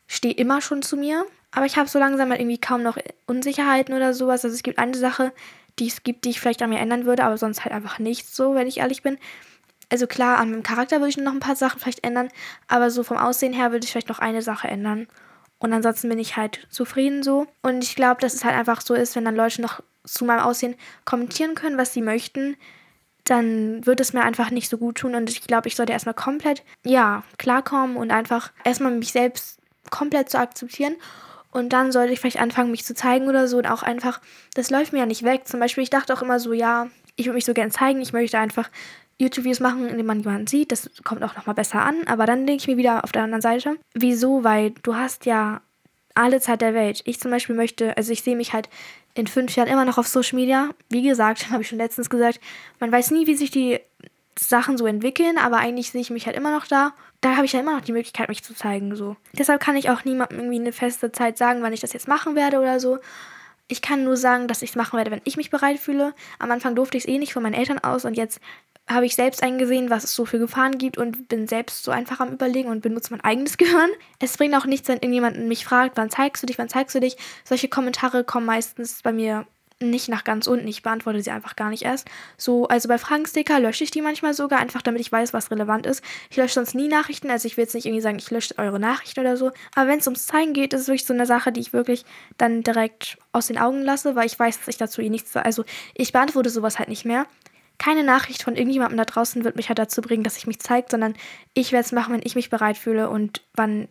stehe 0.08 0.34
immer 0.34 0.62
schon 0.62 0.82
zu 0.82 0.98
mir. 0.98 1.26
Aber 1.52 1.66
ich 1.66 1.78
habe 1.78 1.88
so 1.88 2.00
langsam 2.00 2.30
halt 2.32 2.42
irgendwie 2.42 2.60
kaum 2.60 2.84
noch 2.84 2.98
Unsicherheiten 3.28 3.96
oder 3.96 4.14
sowas. 4.14 4.44
Also 4.44 4.54
es 4.54 4.64
gibt 4.64 4.78
eine 4.78 4.98
Sache, 4.98 5.32
die 5.80 5.88
es 5.88 6.04
gibt, 6.04 6.26
die 6.26 6.32
ich 6.32 6.42
vielleicht 6.42 6.62
an 6.62 6.70
mir 6.70 6.80
ändern 6.80 7.06
würde, 7.06 7.24
aber 7.24 7.38
sonst 7.38 7.64
halt 7.64 7.74
einfach 7.74 7.98
nichts 7.98 8.36
so, 8.36 8.56
wenn 8.56 8.68
ich 8.68 8.80
ehrlich 8.80 9.04
bin 9.04 9.18
also 9.92 10.08
klar, 10.08 10.38
an 10.38 10.52
meinem 10.52 10.64
Charakter 10.64 10.98
würde 10.98 11.10
ich 11.10 11.18
noch 11.18 11.34
ein 11.34 11.40
paar 11.40 11.56
Sachen 11.56 11.80
vielleicht 11.80 12.04
ändern, 12.04 12.30
aber 12.68 12.90
so 12.90 13.04
vom 13.04 13.18
Aussehen 13.18 13.54
her 13.54 13.72
würde 13.72 13.86
ich 13.86 13.92
vielleicht 13.92 14.10
noch 14.10 14.20
eine 14.20 14.42
Sache 14.42 14.68
ändern. 14.68 15.08
Und 15.60 15.74
ansonsten 15.74 16.10
bin 16.10 16.20
ich 16.20 16.38
halt 16.38 16.68
zufrieden 16.70 17.24
so. 17.24 17.48
Und 17.62 17.84
ich 17.84 17.96
glaube, 17.96 18.22
dass 18.22 18.34
es 18.34 18.44
halt 18.44 18.56
einfach 18.56 18.82
so 18.82 18.94
ist, 18.94 19.16
wenn 19.16 19.26
dann 19.26 19.36
Leute 19.36 19.62
noch 19.62 19.82
zu 20.04 20.26
meinem 20.26 20.42
Aussehen 20.42 20.76
kommentieren 21.06 21.56
können, 21.56 21.78
was 21.78 21.94
sie 21.94 22.02
möchten, 22.02 22.58
dann 23.24 23.86
wird 23.86 24.00
es 24.00 24.14
mir 24.14 24.24
einfach 24.24 24.52
nicht 24.52 24.70
so 24.70 24.78
gut 24.78 24.98
tun. 24.98 25.16
Und 25.16 25.30
ich 25.30 25.42
glaube, 25.42 25.68
ich 25.68 25.76
sollte 25.76 25.94
erstmal 25.94 26.14
komplett, 26.14 26.64
ja, 26.84 27.24
klarkommen 27.38 27.98
und 27.98 28.12
einfach 28.12 28.52
erstmal 28.64 28.92
mich 28.92 29.12
selbst 29.12 29.60
komplett 29.90 30.30
zu 30.30 30.38
akzeptieren. 30.38 30.96
Und 31.52 31.70
dann 31.70 31.92
sollte 31.92 32.14
ich 32.14 32.20
vielleicht 32.20 32.40
anfangen, 32.40 32.72
mich 32.72 32.86
zu 32.86 32.94
zeigen 32.94 33.28
oder 33.28 33.48
so. 33.48 33.58
Und 33.58 33.68
auch 33.68 33.82
einfach, 33.82 34.22
das 34.54 34.70
läuft 34.70 34.94
mir 34.94 35.00
ja 35.00 35.06
nicht 35.06 35.24
weg. 35.24 35.48
Zum 35.48 35.60
Beispiel, 35.60 35.84
ich 35.84 35.90
dachte 35.90 36.14
auch 36.14 36.22
immer 36.22 36.40
so, 36.40 36.54
ja, 36.54 36.90
ich 37.16 37.26
würde 37.26 37.36
mich 37.36 37.46
so 37.46 37.54
gern 37.54 37.72
zeigen. 37.72 38.02
Ich 38.02 38.14
möchte 38.14 38.38
einfach 38.38 38.70
YouTube-Videos 39.20 39.60
machen, 39.60 39.88
indem 39.88 40.06
man 40.06 40.20
jemanden 40.20 40.48
sieht. 40.48 40.72
Das 40.72 40.90
kommt 41.04 41.24
auch 41.24 41.36
nochmal 41.36 41.56
besser 41.56 41.82
an. 41.82 41.96
Aber 42.08 42.26
dann 42.26 42.46
denke 42.46 42.62
ich 42.62 42.68
mir 42.68 42.78
wieder 42.78 43.04
auf 43.04 43.12
der 43.12 43.24
anderen 43.24 43.42
Seite, 43.42 43.78
wieso? 43.94 44.44
Weil 44.44 44.72
du 44.84 44.96
hast 44.96 45.26
ja 45.26 45.62
alle 46.14 46.40
Zeit 46.40 46.62
der 46.62 46.74
Welt. 46.74 47.02
Ich 47.06 47.20
zum 47.20 47.32
Beispiel 47.32 47.56
möchte, 47.56 47.96
also 47.98 48.12
ich 48.12 48.24
sehe 48.24 48.36
mich 48.36 48.54
halt 48.54 48.70
in 49.14 49.28
fünf 49.28 49.56
Jahren 49.56 49.68
immer 49.68 49.86
noch 49.86 49.98
auf 49.98 50.08
Social 50.08 50.38
Media. 50.38 50.70
Wie 50.90 51.02
gesagt, 51.02 51.50
habe 51.52 51.62
ich 51.62 51.70
schon 51.70 51.78
letztens 51.78 52.10
gesagt, 52.10 52.40
man 52.80 52.92
weiß 52.92 53.12
nie, 53.12 53.28
wie 53.28 53.36
sich 53.36 53.52
die 53.52 53.80
Sachen 54.38 54.78
so 54.78 54.86
entwickeln, 54.86 55.38
aber 55.38 55.58
eigentlich 55.58 55.92
sehe 55.92 56.02
ich 56.02 56.10
mich 56.10 56.26
halt 56.26 56.36
immer 56.36 56.52
noch 56.52 56.68
da. 56.68 56.94
Da 57.22 57.38
habe 57.38 57.46
ich 57.46 57.54
ja 57.54 57.62
immer 57.62 57.76
noch 57.76 57.82
die 57.82 57.94
Möglichkeit, 57.94 58.28
mich 58.28 58.44
zu 58.44 58.54
zeigen. 58.54 58.96
So. 58.96 59.16
Deshalb 59.34 59.62
kann 59.62 59.78
ich 59.78 59.90
auch 59.90 60.04
niemandem 60.04 60.40
irgendwie 60.40 60.60
eine 60.60 60.74
feste 60.74 61.12
Zeit 61.12 61.38
sagen, 61.38 61.62
wann 61.62 61.74
ich 61.74 61.80
das 61.80 61.94
jetzt 61.94 62.08
machen 62.08 62.36
werde 62.36 62.60
oder 62.60 62.80
so. 62.80 63.00
Ich 63.68 63.82
kann 63.82 64.04
nur 64.04 64.18
sagen, 64.18 64.48
dass 64.48 64.62
ich 64.62 64.72
es 64.72 64.76
machen 64.76 64.98
werde, 64.98 65.10
wenn 65.10 65.22
ich 65.24 65.38
mich 65.38 65.50
bereit 65.50 65.80
fühle. 65.80 66.14
Am 66.38 66.52
Anfang 66.52 66.76
durfte 66.76 66.98
ich 66.98 67.06
es 67.06 67.10
eh 67.10 67.18
nicht 67.18 67.34
von 67.34 67.42
meinen 67.42 67.56
Eltern 67.56 67.80
aus 67.80 68.06
und 68.06 68.16
jetzt 68.16 68.40
habe 68.88 69.06
ich 69.06 69.16
selbst 69.16 69.42
eingesehen, 69.42 69.90
was 69.90 70.04
es 70.04 70.16
so 70.16 70.26
für 70.26 70.38
Gefahren 70.38 70.78
gibt 70.78 70.98
und 70.98 71.28
bin 71.28 71.48
selbst 71.48 71.84
so 71.84 71.92
einfach 71.92 72.20
am 72.20 72.32
Überlegen 72.32 72.70
und 72.70 72.82
benutze 72.82 73.12
mein 73.12 73.22
eigenes 73.22 73.58
Gehirn. 73.58 73.90
Es 74.20 74.38
bringt 74.38 74.56
auch 74.56 74.66
nichts, 74.66 74.88
wenn 74.88 74.98
irgendjemand 74.98 75.40
mich 75.40 75.66
fragt, 75.66 75.98
wann 75.98 76.10
zeigst 76.10 76.44
du 76.44 76.48
dich, 76.48 76.58
wann 76.58 76.70
zeigst 76.70 76.96
du 76.96 77.00
dich. 77.00 77.18
Solche 77.44 77.68
Kommentare 77.68 78.24
kommen 78.24 78.46
meistens 78.46 79.02
bei 79.02 79.12
mir 79.12 79.46
nicht 79.82 80.08
nach 80.08 80.24
ganz 80.24 80.48
unten. 80.48 80.68
Ich 80.68 80.84
beantworte 80.84 81.22
sie 81.22 81.32
einfach 81.32 81.56
gar 81.56 81.70
nicht 81.70 81.84
erst. 81.84 82.08
So, 82.38 82.68
also 82.68 82.88
bei 82.88 82.98
Fragensticker 82.98 83.60
lösche 83.60 83.84
ich 83.84 83.92
die 83.92 84.02
manchmal 84.02 84.34
sogar, 84.34 84.60
einfach 84.60 84.82
damit 84.82 85.02
ich 85.02 85.12
weiß, 85.12 85.34
was 85.34 85.52
relevant 85.52 85.86
ist. 85.86 86.02
Ich 86.30 86.38
lösche 86.38 86.54
sonst 86.54 86.76
nie 86.76 86.88
Nachrichten, 86.88 87.30
also 87.30 87.46
ich 87.46 87.58
will 87.58 87.66
jetzt 87.66 87.74
nicht 87.74 87.86
irgendwie 87.86 88.02
sagen, 88.02 88.18
ich 88.18 88.32
lösche 88.32 88.58
eure 88.58 88.80
Nachrichten 88.80 89.20
oder 89.20 89.36
so. 89.36 89.52
Aber 89.76 89.90
wenn 89.90 90.00
es 90.00 90.08
ums 90.08 90.28
Zeigen 90.28 90.54
geht, 90.54 90.74
ist 90.74 90.82
es 90.82 90.88
wirklich 90.88 91.06
so 91.06 91.14
eine 91.14 91.26
Sache, 91.26 91.52
die 91.52 91.60
ich 91.60 91.74
wirklich 91.74 92.06
dann 92.38 92.64
direkt 92.64 93.18
aus 93.34 93.48
den 93.48 93.58
Augen 93.58 93.82
lasse, 93.82 94.16
weil 94.16 94.28
ich 94.28 94.40
weiß, 94.40 94.60
dass 94.60 94.68
ich 94.70 94.78
dazu 94.78 95.02
eh 95.02 95.10
nichts. 95.10 95.36
Also 95.36 95.66
ich 95.94 96.14
beantworte 96.14 96.50
sowas 96.50 96.80
halt 96.80 96.90
nicht 96.90 97.04
mehr 97.04 97.26
keine 97.78 98.04
Nachricht 98.04 98.44
von 98.44 98.56
irgendjemandem 98.56 98.98
da 98.98 99.06
draußen 99.06 99.44
wird 99.44 99.56
mich 99.56 99.70
halt 99.70 99.80
dazu 99.80 100.02
bringen, 100.02 100.24
dass 100.24 100.38
ich 100.38 100.48
mich 100.48 100.60
zeige, 100.60 100.88
sondern 100.90 101.16
ich 101.54 101.72
werde 101.72 101.86
es 101.86 101.92
machen, 101.92 102.14
wenn 102.14 102.22
ich 102.24 102.36
mich 102.36 102.50
bereit 102.50 102.78
fühle 102.78 103.10
und 103.10 103.42
wann 103.54 103.88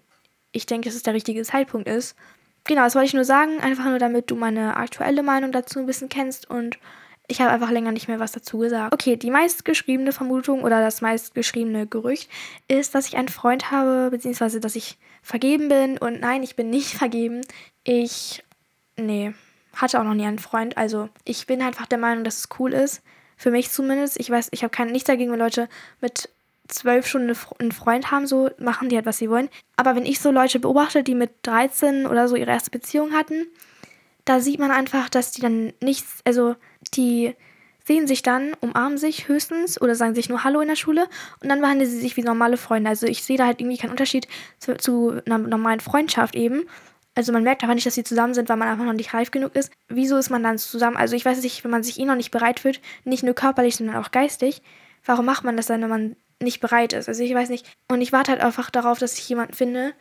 ich 0.53 0.67
denke, 0.67 0.89
dass 0.89 0.97
es 0.97 1.03
der 1.03 1.15
richtige 1.15 1.43
Zeitpunkt 1.43 1.89
ist. 1.89 2.17
Genau, 2.65 2.83
das 2.83 2.95
wollte 2.95 3.07
ich 3.07 3.15
nur 3.15 3.25
sagen, 3.25 3.61
einfach 3.61 3.85
nur 3.85 3.99
damit 3.99 4.31
du 4.31 4.37
meine 4.37 4.77
aktuelle 4.77 5.23
Meinung 5.23 5.53
dazu 5.53 5.81
ein 5.81 5.87
bisschen 5.87 6.09
kennst 6.09 6.49
und 6.49 6.79
ich 7.27 7.41
habe 7.41 7.51
einfach 7.51 7.71
länger 7.71 7.93
nicht 7.93 8.09
mehr 8.09 8.21
was 8.21 8.33
dazu 8.33 8.59
gesagt. 8.59 8.93
Okay, 8.93 9.17
die 9.17 9.31
meistgeschriebene 9.31 10.13
Vermutung 10.13 10.63
oder 10.63 10.81
das 10.81 11.01
meistgeschriebene 11.01 11.87
Gerücht 11.87 12.31
ist, 12.69 12.95
dass 12.95 13.07
ich 13.07 13.17
einen 13.17 13.29
Freund 13.29 13.71
habe, 13.71 14.11
beziehungsweise 14.11 14.61
dass 14.61 14.77
ich 14.77 14.99
vergeben 15.23 15.69
bin. 15.69 15.97
Und 15.99 16.21
nein, 16.21 16.43
ich 16.43 16.55
bin 16.57 16.71
nicht 16.71 16.93
vergeben. 16.99 17.41
Ich, 17.83 18.45
nee, 18.97 19.33
hatte 19.75 19.99
auch 19.99 20.05
noch 20.05 20.15
nie 20.15 20.27
einen 20.27 20.39
Freund. 20.39 20.77
Also 20.77 21.09
ich 21.25 21.47
bin 21.47 21.63
einfach 21.63 21.87
der 21.87 21.99
Meinung, 21.99 22.25
dass 22.25 22.39
es 22.39 22.49
cool 22.59 22.75
ist, 22.75 23.03
für 23.37 23.51
mich 23.51 23.71
zumindest. 23.71 24.19
Ich 24.21 24.31
weiß, 24.31 24.49
ich 24.53 24.63
habe 24.63 24.71
kein, 24.71 24.89
nichts 24.89 25.07
dagegen, 25.07 25.33
wenn 25.33 25.39
Leute 25.39 25.69
mit 26.01 26.29
zwölf 26.69 27.07
Stunden 27.07 27.37
einen 27.59 27.73
Freund 27.73 28.11
haben, 28.11 28.27
so 28.27 28.51
machen 28.59 28.89
die 28.89 28.97
halt, 28.97 29.07
was 29.07 29.19
sie 29.19 29.31
wollen. 29.31 29.51
Aber 29.77 29.97
wenn 29.97 30.07
ich 30.07 30.21
so 30.21 30.31
Leute 30.31 30.61
beobachte, 30.61 31.03
die 31.03 31.15
mit 31.15 31.31
13 31.43 32.07
oder 32.07 32.29
so 32.29 32.37
ihre 32.37 32.51
erste 32.51 32.71
Beziehung 32.71 33.13
hatten, 33.13 33.47
da 34.25 34.41
sieht 34.41 34.59
man 34.59 34.71
einfach, 34.71 35.09
dass 35.09 35.33
die 35.33 35.43
dann 35.43 35.73
nichts, 35.81 36.21
also 36.25 36.57
die 36.95 37.35
sehen 37.87 38.07
sich 38.07 38.23
dann, 38.23 38.55
umarmen 38.61 38.97
sich 38.97 39.29
höchstens 39.29 39.81
oder 39.81 39.95
sagen 39.95 40.15
sich 40.15 40.31
nur 40.31 40.43
Hallo 40.43 40.61
in 40.61 40.69
der 40.69 40.77
Schule 40.77 41.07
und 41.43 41.51
dann 41.51 41.61
behandeln 41.61 41.91
sie 41.91 42.01
sich 42.01 42.17
wie 42.17 42.23
normale 42.23 42.57
Freunde. 42.57 42.89
Also 42.89 43.07
ich 43.07 43.23
sehe 43.23 43.37
da 43.37 43.45
halt 43.45 43.61
irgendwie 43.61 43.77
keinen 43.77 43.91
Unterschied 43.91 44.27
zu, 44.59 44.77
zu 44.79 45.21
einer 45.27 45.37
normalen 45.37 45.81
Freundschaft 45.81 46.35
eben. 46.35 46.65
Also 47.15 47.33
man 47.33 47.45
merkt 47.45 47.63
einfach 47.63 47.75
nicht, 47.75 47.87
dass 47.87 47.95
sie 47.95 48.05
zusammen 48.05 48.35
sind, 48.35 48.49
weil 48.49 48.57
man 48.57 48.69
einfach 48.69 48.85
noch 48.85 48.93
nicht 48.93 49.15
reif 49.15 49.31
genug 49.31 49.55
ist. 49.55 49.71
Wieso 49.89 50.17
ist 50.17 50.31
man 50.31 50.43
dann 50.43 50.59
zusammen? 50.59 50.97
Also 50.97 51.15
ich 51.15 51.25
weiß 51.25 51.43
nicht, 51.43 51.63
wenn 51.63 51.71
man 51.71 51.85
sich 51.85 51.99
eh 52.01 52.05
noch 52.05 52.17
nicht 52.17 52.31
bereit 52.31 52.61
fühlt, 52.61 52.81
nicht 53.05 53.23
nur 53.23 53.35
körperlich, 53.35 53.77
sondern 53.77 53.97
auch 53.97 54.11
geistig, 54.11 54.63
warum 55.05 55.25
macht 55.25 55.45
man 55.45 55.57
das 55.57 55.67
dann, 55.67 55.83
wenn 55.83 55.89
man 55.89 56.17
nicht 56.43 56.61
bereit 56.61 56.93
ist? 56.93 57.09
Also 57.09 57.23
ich 57.23 57.35
weiß 57.35 57.49
nicht. 57.51 57.67
Und 57.89 58.01
ich 58.01 58.13
warte 58.13 58.33
halt 58.33 58.41
einfach 58.41 58.71
darauf, 58.71 58.99
dass 58.99 59.19
ich 59.19 59.29
jemanden 59.29 59.55
finde, 59.55 59.95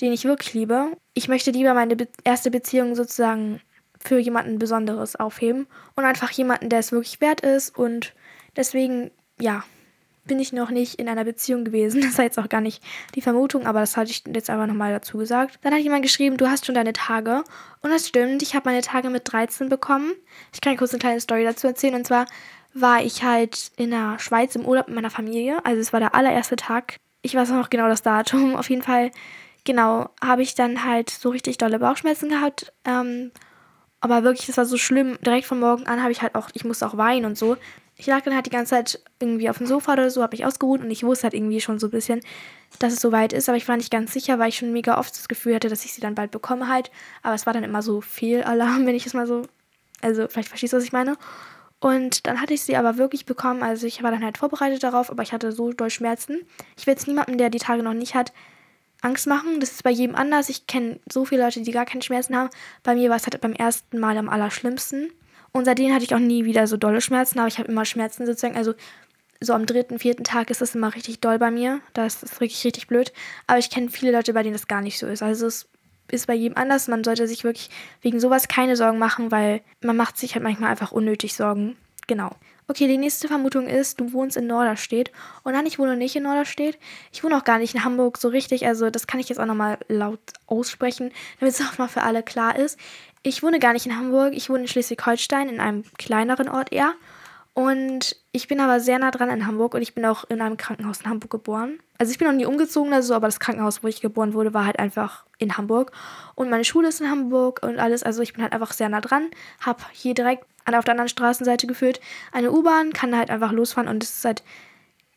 den 0.00 0.12
ich 0.12 0.24
wirklich 0.24 0.54
liebe. 0.54 0.96
Ich 1.12 1.28
möchte 1.28 1.50
lieber 1.50 1.74
meine 1.74 1.96
be 1.96 2.08
erste 2.24 2.50
Beziehung 2.50 2.94
sozusagen 2.94 3.60
für 3.98 4.18
jemanden 4.18 4.58
Besonderes 4.58 5.16
aufheben 5.16 5.66
und 5.96 6.04
einfach 6.04 6.30
jemanden, 6.30 6.68
der 6.68 6.80
es 6.80 6.92
wirklich 6.92 7.20
wert 7.20 7.42
ist. 7.42 7.76
Und 7.76 8.14
deswegen, 8.56 9.10
ja, 9.40 9.64
bin 10.26 10.38
ich 10.38 10.52
noch 10.52 10.70
nicht 10.70 10.96
in 10.96 11.08
einer 11.08 11.24
Beziehung 11.24 11.64
gewesen. 11.64 12.00
Das 12.04 12.18
war 12.18 12.24
jetzt 12.24 12.38
auch 12.38 12.48
gar 12.48 12.60
nicht 12.60 12.82
die 13.14 13.20
Vermutung, 13.20 13.66
aber 13.66 13.80
das 13.80 13.96
hatte 13.96 14.10
ich 14.10 14.22
jetzt 14.32 14.50
einfach 14.50 14.66
nochmal 14.66 14.92
dazu 14.92 15.18
gesagt. 15.18 15.58
Dann 15.62 15.74
hat 15.74 15.80
jemand 15.80 16.02
geschrieben, 16.02 16.36
du 16.36 16.48
hast 16.48 16.66
schon 16.66 16.74
deine 16.74 16.92
Tage. 16.92 17.44
Und 17.82 17.90
das 17.90 18.08
stimmt, 18.08 18.42
ich 18.42 18.54
habe 18.54 18.68
meine 18.68 18.82
Tage 18.82 19.10
mit 19.10 19.30
13 19.30 19.68
bekommen. 19.68 20.12
Ich 20.52 20.60
kann 20.60 20.76
kurz 20.76 20.92
eine 20.92 21.00
kleine 21.00 21.20
Story 21.20 21.44
dazu 21.44 21.66
erzählen. 21.66 21.94
Und 21.94 22.06
zwar 22.06 22.26
war 22.72 23.02
ich 23.02 23.22
halt 23.22 23.70
in 23.76 23.90
der 23.90 24.18
Schweiz 24.18 24.54
im 24.56 24.66
Urlaub 24.66 24.88
mit 24.88 24.96
meiner 24.96 25.10
Familie. 25.10 25.64
Also 25.64 25.80
es 25.80 25.92
war 25.92 26.00
der 26.00 26.14
allererste 26.14 26.56
Tag. 26.56 26.96
Ich 27.22 27.34
weiß 27.34 27.50
noch 27.50 27.70
genau 27.70 27.88
das 27.88 28.02
Datum. 28.02 28.56
Auf 28.56 28.68
jeden 28.68 28.82
Fall, 28.82 29.10
genau, 29.64 30.10
habe 30.22 30.42
ich 30.42 30.54
dann 30.54 30.84
halt 30.84 31.10
so 31.10 31.30
richtig 31.30 31.58
dolle 31.58 31.78
Bauchschmerzen 31.78 32.28
gehabt. 32.28 32.72
Ähm, 32.84 33.30
aber 34.00 34.22
wirklich, 34.22 34.46
das 34.46 34.58
war 34.58 34.66
so 34.66 34.76
schlimm. 34.76 35.16
Direkt 35.24 35.46
von 35.46 35.60
morgen 35.60 35.86
an 35.86 36.02
habe 36.02 36.12
ich 36.12 36.20
halt 36.20 36.34
auch, 36.34 36.50
ich 36.52 36.64
musste 36.64 36.86
auch 36.86 36.96
weinen 36.96 37.24
und 37.24 37.38
so. 37.38 37.56
Ich 38.04 38.08
lag 38.08 38.20
dann 38.20 38.34
halt 38.34 38.44
die 38.44 38.50
ganze 38.50 38.68
Zeit 38.72 39.00
irgendwie 39.18 39.48
auf 39.48 39.56
dem 39.56 39.66
Sofa 39.66 39.94
oder 39.94 40.10
so, 40.10 40.20
habe 40.20 40.36
mich 40.36 40.44
ausgeruht 40.44 40.82
und 40.82 40.90
ich 40.90 41.04
wusste 41.04 41.22
halt 41.22 41.32
irgendwie 41.32 41.62
schon 41.62 41.78
so 41.78 41.86
ein 41.86 41.90
bisschen, 41.90 42.20
dass 42.78 42.92
es 42.92 43.00
soweit 43.00 43.32
ist, 43.32 43.48
aber 43.48 43.56
ich 43.56 43.66
war 43.66 43.78
nicht 43.78 43.90
ganz 43.90 44.12
sicher, 44.12 44.38
weil 44.38 44.50
ich 44.50 44.58
schon 44.58 44.74
mega 44.74 44.98
oft 44.98 45.16
das 45.16 45.26
Gefühl 45.26 45.54
hatte, 45.54 45.70
dass 45.70 45.86
ich 45.86 45.94
sie 45.94 46.02
dann 46.02 46.14
bald 46.14 46.30
bekomme 46.30 46.68
halt. 46.68 46.90
Aber 47.22 47.34
es 47.34 47.46
war 47.46 47.54
dann 47.54 47.64
immer 47.64 47.80
so 47.80 48.02
viel 48.02 48.42
Alarm, 48.42 48.84
wenn 48.86 48.94
ich 48.94 49.06
es 49.06 49.14
mal 49.14 49.26
so, 49.26 49.46
also 50.02 50.28
vielleicht 50.28 50.48
verstehst 50.48 50.74
du, 50.74 50.76
was 50.76 50.84
ich 50.84 50.92
meine. 50.92 51.16
Und 51.80 52.26
dann 52.26 52.42
hatte 52.42 52.52
ich 52.52 52.60
sie 52.60 52.76
aber 52.76 52.98
wirklich 52.98 53.24
bekommen. 53.24 53.62
Also 53.62 53.86
ich 53.86 54.02
war 54.02 54.10
dann 54.10 54.22
halt 54.22 54.36
vorbereitet 54.36 54.82
darauf, 54.82 55.10
aber 55.10 55.22
ich 55.22 55.32
hatte 55.32 55.50
so 55.50 55.72
doll 55.72 55.88
Schmerzen. 55.88 56.42
Ich 56.76 56.86
will 56.86 56.92
jetzt 56.92 57.08
niemandem, 57.08 57.38
der 57.38 57.48
die 57.48 57.58
Tage 57.58 57.82
noch 57.82 57.94
nicht 57.94 58.14
hat, 58.14 58.34
Angst 59.00 59.26
machen. 59.26 59.60
Das 59.60 59.70
ist 59.70 59.82
bei 59.82 59.90
jedem 59.90 60.14
anders. 60.14 60.50
Ich 60.50 60.66
kenne 60.66 61.00
so 61.10 61.24
viele 61.24 61.42
Leute, 61.42 61.62
die 61.62 61.72
gar 61.72 61.86
keine 61.86 62.02
Schmerzen 62.02 62.36
haben. 62.36 62.50
Bei 62.82 62.94
mir 62.94 63.08
war 63.08 63.16
es 63.16 63.24
halt 63.24 63.40
beim 63.40 63.54
ersten 63.54 63.98
Mal 63.98 64.18
am 64.18 64.28
allerschlimmsten. 64.28 65.10
Und 65.56 65.66
seitdem 65.66 65.94
hatte 65.94 66.04
ich 66.04 66.14
auch 66.14 66.20
nie 66.20 66.44
wieder 66.44 66.66
so 66.66 66.76
dolle 66.76 67.00
Schmerzen, 67.00 67.38
aber 67.38 67.46
ich 67.46 67.58
habe 67.58 67.70
immer 67.70 67.84
Schmerzen 67.84 68.26
sozusagen. 68.26 68.56
Also 68.56 68.74
so 69.40 69.52
am 69.52 69.66
dritten, 69.66 70.00
vierten 70.00 70.24
Tag 70.24 70.50
ist 70.50 70.60
das 70.60 70.74
immer 70.74 70.94
richtig 70.94 71.20
doll 71.20 71.38
bei 71.38 71.52
mir. 71.52 71.80
Das 71.92 72.24
ist 72.24 72.40
wirklich 72.40 72.64
richtig 72.64 72.88
blöd. 72.88 73.12
Aber 73.46 73.58
ich 73.58 73.70
kenne 73.70 73.88
viele 73.88 74.10
Leute, 74.10 74.32
bei 74.32 74.42
denen 74.42 74.54
das 74.54 74.66
gar 74.66 74.80
nicht 74.80 74.98
so 74.98 75.06
ist. 75.06 75.22
Also 75.22 75.46
es 75.46 75.68
ist 76.10 76.26
bei 76.26 76.34
jedem 76.34 76.56
anders. 76.56 76.88
Man 76.88 77.04
sollte 77.04 77.28
sich 77.28 77.44
wirklich 77.44 77.70
wegen 78.02 78.18
sowas 78.18 78.48
keine 78.48 78.74
Sorgen 78.74 78.98
machen, 78.98 79.30
weil 79.30 79.60
man 79.80 79.96
macht 79.96 80.18
sich 80.18 80.34
halt 80.34 80.42
manchmal 80.42 80.70
einfach 80.70 80.90
unnötig 80.90 81.34
Sorgen. 81.34 81.76
Genau. 82.08 82.30
Okay, 82.66 82.88
die 82.88 82.98
nächste 82.98 83.28
Vermutung 83.28 83.68
ist, 83.68 84.00
du 84.00 84.12
wohnst 84.12 84.36
in 84.36 84.46
Norderstedt. 84.48 85.12
Und 85.44 85.52
nein, 85.52 85.66
ich 85.66 85.78
wohne 85.78 85.96
nicht 85.96 86.16
in 86.16 86.24
Norderstedt. 86.24 86.78
Ich 87.12 87.22
wohne 87.22 87.36
auch 87.36 87.44
gar 87.44 87.58
nicht 87.58 87.74
in 87.74 87.84
Hamburg 87.84 88.18
so 88.18 88.28
richtig. 88.28 88.66
Also 88.66 88.90
das 88.90 89.06
kann 89.06 89.20
ich 89.20 89.28
jetzt 89.28 89.38
auch 89.38 89.46
nochmal 89.46 89.78
laut 89.86 90.20
aussprechen, 90.46 91.12
damit 91.38 91.54
es 91.54 91.60
auch 91.60 91.78
mal 91.78 91.88
für 91.88 92.02
alle 92.02 92.24
klar 92.24 92.58
ist. 92.58 92.78
Ich 93.26 93.42
wohne 93.42 93.58
gar 93.58 93.72
nicht 93.72 93.86
in 93.86 93.96
Hamburg. 93.96 94.34
Ich 94.34 94.50
wohne 94.50 94.60
in 94.60 94.68
Schleswig-Holstein, 94.68 95.48
in 95.48 95.58
einem 95.58 95.82
kleineren 95.98 96.48
Ort 96.48 96.72
eher. 96.72 96.92
Und 97.54 98.16
ich 98.32 98.48
bin 98.48 98.60
aber 98.60 98.80
sehr 98.80 98.98
nah 98.98 99.10
dran 99.10 99.30
in 99.30 99.46
Hamburg 99.46 99.74
und 99.74 99.82
ich 99.82 99.94
bin 99.94 100.04
auch 100.04 100.24
in 100.28 100.40
einem 100.40 100.56
Krankenhaus 100.56 101.00
in 101.00 101.08
Hamburg 101.08 101.30
geboren. 101.30 101.78
Also 101.98 102.10
ich 102.10 102.18
bin 102.18 102.26
noch 102.26 102.34
nie 102.34 102.44
umgezogen 102.46 102.92
oder 102.92 103.02
so, 103.02 103.14
aber 103.14 103.28
das 103.28 103.40
Krankenhaus, 103.40 103.82
wo 103.82 103.86
ich 103.86 104.00
geboren 104.00 104.34
wurde, 104.34 104.52
war 104.52 104.66
halt 104.66 104.78
einfach 104.78 105.24
in 105.38 105.56
Hamburg. 105.56 105.92
Und 106.34 106.50
meine 106.50 106.64
Schule 106.64 106.88
ist 106.88 107.00
in 107.00 107.08
Hamburg 107.08 107.62
und 107.62 107.78
alles. 107.78 108.02
Also 108.02 108.22
ich 108.22 108.34
bin 108.34 108.42
halt 108.42 108.52
einfach 108.52 108.72
sehr 108.72 108.88
nah 108.88 109.00
dran. 109.00 109.30
Hab 109.64 109.88
hier 109.92 110.14
direkt 110.14 110.44
auf 110.66 110.84
der 110.84 110.92
anderen 110.92 111.08
Straßenseite 111.08 111.66
geführt 111.66 112.00
eine 112.32 112.50
U-Bahn, 112.50 112.92
kann 112.92 113.16
halt 113.16 113.30
einfach 113.30 113.52
losfahren 113.52 113.88
und 113.88 114.02
es 114.02 114.18
ist 114.18 114.24
halt 114.24 114.42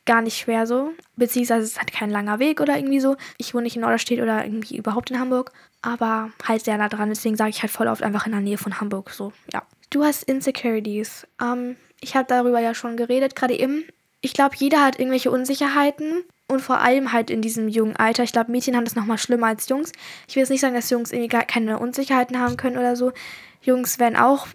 gar 0.07 0.23
nicht 0.23 0.37
schwer 0.37 0.65
so. 0.65 0.93
Beziehungsweise 1.15 1.63
es 1.63 1.71
ist 1.73 1.77
halt 1.77 1.93
kein 1.93 2.09
langer 2.09 2.39
Weg 2.39 2.59
oder 2.59 2.75
irgendwie 2.75 2.99
so. 2.99 3.15
Ich 3.37 3.53
wohne 3.53 3.63
nicht 3.63 3.75
in 3.75 3.83
Norderstedt 3.83 4.19
oder 4.19 4.43
irgendwie 4.43 4.77
überhaupt 4.77 5.11
in 5.11 5.19
Hamburg, 5.19 5.51
aber 5.83 6.31
halt 6.43 6.63
sehr 6.65 6.77
nah 6.77 6.89
dran. 6.89 7.09
Deswegen 7.09 7.35
sage 7.35 7.51
ich 7.51 7.61
halt 7.61 7.71
voll 7.71 7.87
oft 7.87 8.01
einfach 8.01 8.25
in 8.25 8.31
der 8.31 8.41
Nähe 8.41 8.57
von 8.57 8.79
Hamburg 8.81 9.11
so, 9.11 9.31
ja. 9.53 9.61
Du 9.89 10.03
hast 10.03 10.23
Insecurities. 10.23 11.27
Ähm, 11.41 11.77
ich 12.01 12.15
habe 12.15 12.27
darüber 12.27 12.59
ja 12.59 12.73
schon 12.73 12.97
geredet, 12.97 13.35
gerade 13.35 13.57
eben. 13.57 13.85
Ich 14.21 14.33
glaube, 14.33 14.55
jeder 14.57 14.83
hat 14.83 14.99
irgendwelche 14.99 15.31
Unsicherheiten 15.31 16.23
und 16.47 16.61
vor 16.61 16.79
allem 16.79 17.13
halt 17.13 17.29
in 17.29 17.41
diesem 17.41 17.67
jungen 17.67 17.95
Alter. 17.95 18.23
Ich 18.23 18.31
glaube, 18.31 18.51
Mädchen 18.51 18.75
haben 18.75 18.85
das 18.85 18.95
nochmal 18.95 19.17
schlimmer 19.17 19.47
als 19.47 19.69
Jungs. 19.69 19.91
Ich 20.27 20.35
will 20.35 20.41
jetzt 20.41 20.49
nicht 20.49 20.61
sagen, 20.61 20.73
dass 20.73 20.89
Jungs 20.89 21.11
irgendwie 21.11 21.29
gar 21.29 21.43
keine 21.43 21.79
Unsicherheiten 21.79 22.39
haben 22.39 22.57
können 22.57 22.77
oder 22.77 22.95
so. 22.95 23.11
Jungs 23.61 23.99
werden 23.99 24.17
auch 24.17 24.47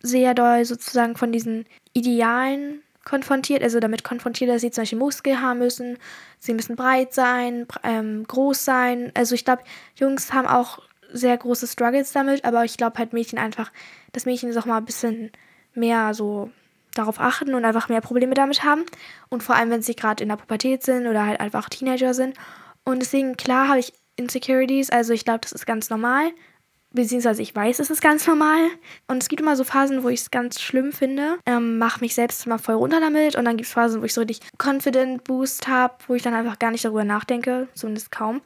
sehr 0.00 0.34
doll 0.34 0.64
sozusagen 0.64 1.16
von 1.16 1.32
diesen 1.32 1.66
Idealen 1.92 2.82
konfrontiert, 3.04 3.62
also 3.62 3.80
damit 3.80 4.04
konfrontiert, 4.04 4.50
dass 4.50 4.60
sie 4.60 4.70
zum 4.70 4.82
Beispiel 4.82 4.98
Muskel 4.98 5.40
haben 5.40 5.58
müssen, 5.58 5.98
sie 6.38 6.54
müssen 6.54 6.76
breit 6.76 7.14
sein, 7.14 7.66
ähm, 7.82 8.24
groß 8.26 8.64
sein. 8.64 9.12
Also 9.14 9.34
ich 9.34 9.44
glaube, 9.44 9.62
Jungs 9.96 10.32
haben 10.32 10.46
auch 10.46 10.80
sehr 11.12 11.36
große 11.36 11.66
Struggles 11.66 12.12
damit, 12.12 12.44
aber 12.44 12.64
ich 12.64 12.76
glaube 12.76 12.98
halt 12.98 13.12
Mädchen 13.12 13.38
einfach, 13.38 13.72
dass 14.12 14.26
Mädchen 14.26 14.56
auch 14.56 14.66
mal 14.66 14.78
ein 14.78 14.84
bisschen 14.84 15.32
mehr 15.74 16.14
so 16.14 16.50
darauf 16.94 17.20
achten 17.20 17.54
und 17.54 17.64
einfach 17.64 17.88
mehr 17.88 18.00
Probleme 18.00 18.34
damit 18.34 18.64
haben. 18.64 18.84
Und 19.28 19.42
vor 19.42 19.54
allem, 19.54 19.70
wenn 19.70 19.82
sie 19.82 19.94
gerade 19.94 20.22
in 20.22 20.28
der 20.28 20.36
Pubertät 20.36 20.82
sind 20.82 21.06
oder 21.06 21.26
halt 21.26 21.40
einfach 21.40 21.68
Teenager 21.68 22.14
sind. 22.14 22.36
Und 22.84 23.00
deswegen, 23.00 23.36
klar, 23.36 23.68
habe 23.68 23.78
ich 23.78 23.92
Insecurities. 24.16 24.90
Also 24.90 25.12
ich 25.12 25.24
glaube, 25.24 25.40
das 25.40 25.52
ist 25.52 25.66
ganz 25.66 25.90
normal. 25.90 26.30
Beziehungsweise 26.92 27.42
ich 27.42 27.54
weiß, 27.54 27.78
es 27.78 27.90
ist 27.90 28.02
ganz 28.02 28.26
normal. 28.26 28.68
Und 29.06 29.22
es 29.22 29.28
gibt 29.28 29.40
immer 29.40 29.56
so 29.56 29.64
Phasen, 29.64 30.02
wo 30.02 30.08
ich 30.08 30.20
es 30.20 30.30
ganz 30.30 30.60
schlimm 30.60 30.92
finde. 30.92 31.38
Ähm, 31.46 31.78
Mache 31.78 32.00
mich 32.00 32.14
selbst 32.14 32.46
mal 32.46 32.58
voll 32.58 32.74
runter 32.74 33.00
damit. 33.00 33.36
Und 33.36 33.44
dann 33.44 33.56
gibt 33.56 33.68
es 33.68 33.72
Phasen, 33.72 34.00
wo 34.00 34.04
ich 34.04 34.14
so 34.14 34.22
richtig 34.22 34.40
Confident 34.58 35.24
Boost 35.24 35.68
habe, 35.68 35.94
wo 36.08 36.14
ich 36.14 36.22
dann 36.22 36.34
einfach 36.34 36.58
gar 36.58 36.70
nicht 36.70 36.84
darüber 36.84 37.04
nachdenke. 37.04 37.68
Zumindest 37.74 38.10
kaum. 38.10 38.42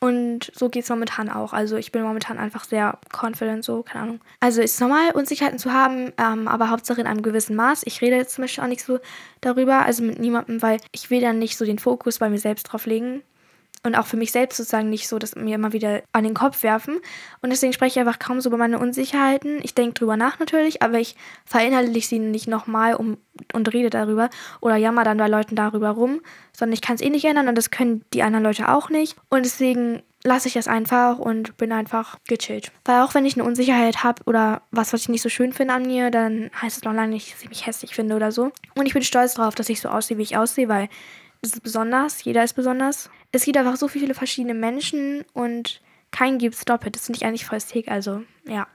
Und 0.00 0.50
so 0.54 0.68
geht 0.68 0.84
es 0.84 0.90
momentan 0.90 1.30
auch. 1.30 1.54
Also 1.54 1.76
ich 1.76 1.90
bin 1.90 2.02
momentan 2.02 2.36
einfach 2.36 2.64
sehr 2.64 2.98
confident, 3.10 3.64
so, 3.64 3.82
keine 3.82 4.02
Ahnung. 4.02 4.20
Also 4.38 4.60
ist 4.60 4.78
normal, 4.78 5.12
Unsicherheiten 5.14 5.58
zu 5.58 5.72
haben, 5.72 6.12
ähm, 6.18 6.46
aber 6.46 6.68
Hauptsache 6.68 7.00
in 7.00 7.06
einem 7.06 7.22
gewissen 7.22 7.56
Maß. 7.56 7.82
Ich 7.86 8.02
rede 8.02 8.16
jetzt 8.16 8.34
zum 8.34 8.42
Beispiel 8.42 8.64
auch 8.64 8.68
nicht 8.68 8.84
so 8.84 8.98
darüber, 9.40 9.86
also 9.86 10.02
mit 10.02 10.18
niemandem, 10.18 10.60
weil 10.60 10.78
ich 10.92 11.08
will 11.08 11.22
dann 11.22 11.38
nicht 11.38 11.56
so 11.56 11.64
den 11.64 11.78
Fokus 11.78 12.18
bei 12.18 12.28
mir 12.28 12.38
selbst 12.38 12.64
drauf 12.64 12.84
legen 12.84 13.22
und 13.84 13.94
auch 13.94 14.06
für 14.06 14.16
mich 14.16 14.32
selbst 14.32 14.56
sozusagen 14.56 14.88
nicht 14.88 15.08
so, 15.08 15.18
dass 15.18 15.36
mir 15.36 15.54
immer 15.54 15.72
wieder 15.72 16.02
an 16.12 16.24
den 16.24 16.34
Kopf 16.34 16.62
werfen. 16.62 17.00
Und 17.42 17.50
deswegen 17.50 17.72
spreche 17.72 18.00
ich 18.00 18.06
einfach 18.06 18.18
kaum 18.18 18.40
so 18.40 18.48
über 18.48 18.56
meine 18.56 18.78
Unsicherheiten. 18.78 19.60
Ich 19.62 19.74
denke 19.74 19.94
drüber 19.94 20.16
nach 20.16 20.38
natürlich, 20.38 20.82
aber 20.82 20.98
ich 20.98 21.16
verinnerliche 21.44 22.08
sie 22.08 22.18
nicht 22.18 22.48
nochmal 22.48 22.94
um, 22.94 23.18
und 23.52 23.72
rede 23.72 23.90
darüber 23.90 24.30
oder 24.60 24.76
jammer 24.76 25.04
dann 25.04 25.18
bei 25.18 25.28
Leuten 25.28 25.54
darüber 25.54 25.90
rum, 25.90 26.20
sondern 26.52 26.72
ich 26.72 26.80
kann 26.80 26.96
es 26.96 27.02
eh 27.02 27.10
nicht 27.10 27.26
ändern 27.26 27.48
und 27.48 27.56
das 27.56 27.70
können 27.70 28.04
die 28.14 28.22
anderen 28.22 28.44
Leute 28.44 28.70
auch 28.70 28.88
nicht. 28.88 29.16
Und 29.28 29.44
deswegen 29.44 30.02
lasse 30.22 30.48
ich 30.48 30.54
das 30.54 30.66
einfach 30.66 31.18
und 31.18 31.58
bin 31.58 31.70
einfach 31.70 32.16
gechillt. 32.26 32.72
Weil 32.86 33.02
auch 33.02 33.14
wenn 33.14 33.26
ich 33.26 33.34
eine 33.34 33.44
Unsicherheit 33.44 34.02
habe 34.02 34.22
oder 34.24 34.62
was, 34.70 34.94
was 34.94 35.02
ich 35.02 35.08
nicht 35.10 35.20
so 35.20 35.28
schön 35.28 35.52
finde 35.52 35.74
an 35.74 35.82
mir, 35.82 36.10
dann 36.10 36.50
heißt 36.60 36.78
es 36.78 36.84
noch 36.84 36.94
lange 36.94 37.12
nicht, 37.12 37.34
dass 37.34 37.42
ich 37.42 37.50
mich 37.50 37.66
hässlich 37.66 37.94
finde 37.94 38.16
oder 38.16 38.32
so. 38.32 38.50
Und 38.74 38.86
ich 38.86 38.94
bin 38.94 39.02
stolz 39.02 39.34
darauf, 39.34 39.54
dass 39.54 39.68
ich 39.68 39.82
so 39.82 39.90
aussehe, 39.90 40.16
wie 40.16 40.22
ich 40.22 40.38
aussehe, 40.38 40.68
weil 40.68 40.88
das 41.44 41.52
ist 41.52 41.62
besonders, 41.62 42.24
jeder 42.24 42.42
ist 42.42 42.54
besonders. 42.54 43.10
Es 43.32 43.44
gibt 43.44 43.56
einfach 43.56 43.76
so 43.76 43.88
viele 43.88 44.14
verschiedene 44.14 44.54
Menschen 44.54 45.24
und 45.32 45.80
keinen 46.10 46.38
gibt 46.38 46.54
es 46.54 46.64
doppelt. 46.64 46.96
Das 46.96 47.06
finde 47.06 47.18
ich 47.18 47.26
eigentlich 47.26 47.44
voll 47.44 47.60
sick, 47.60 47.88
also 47.88 48.22
ja. 48.46 48.66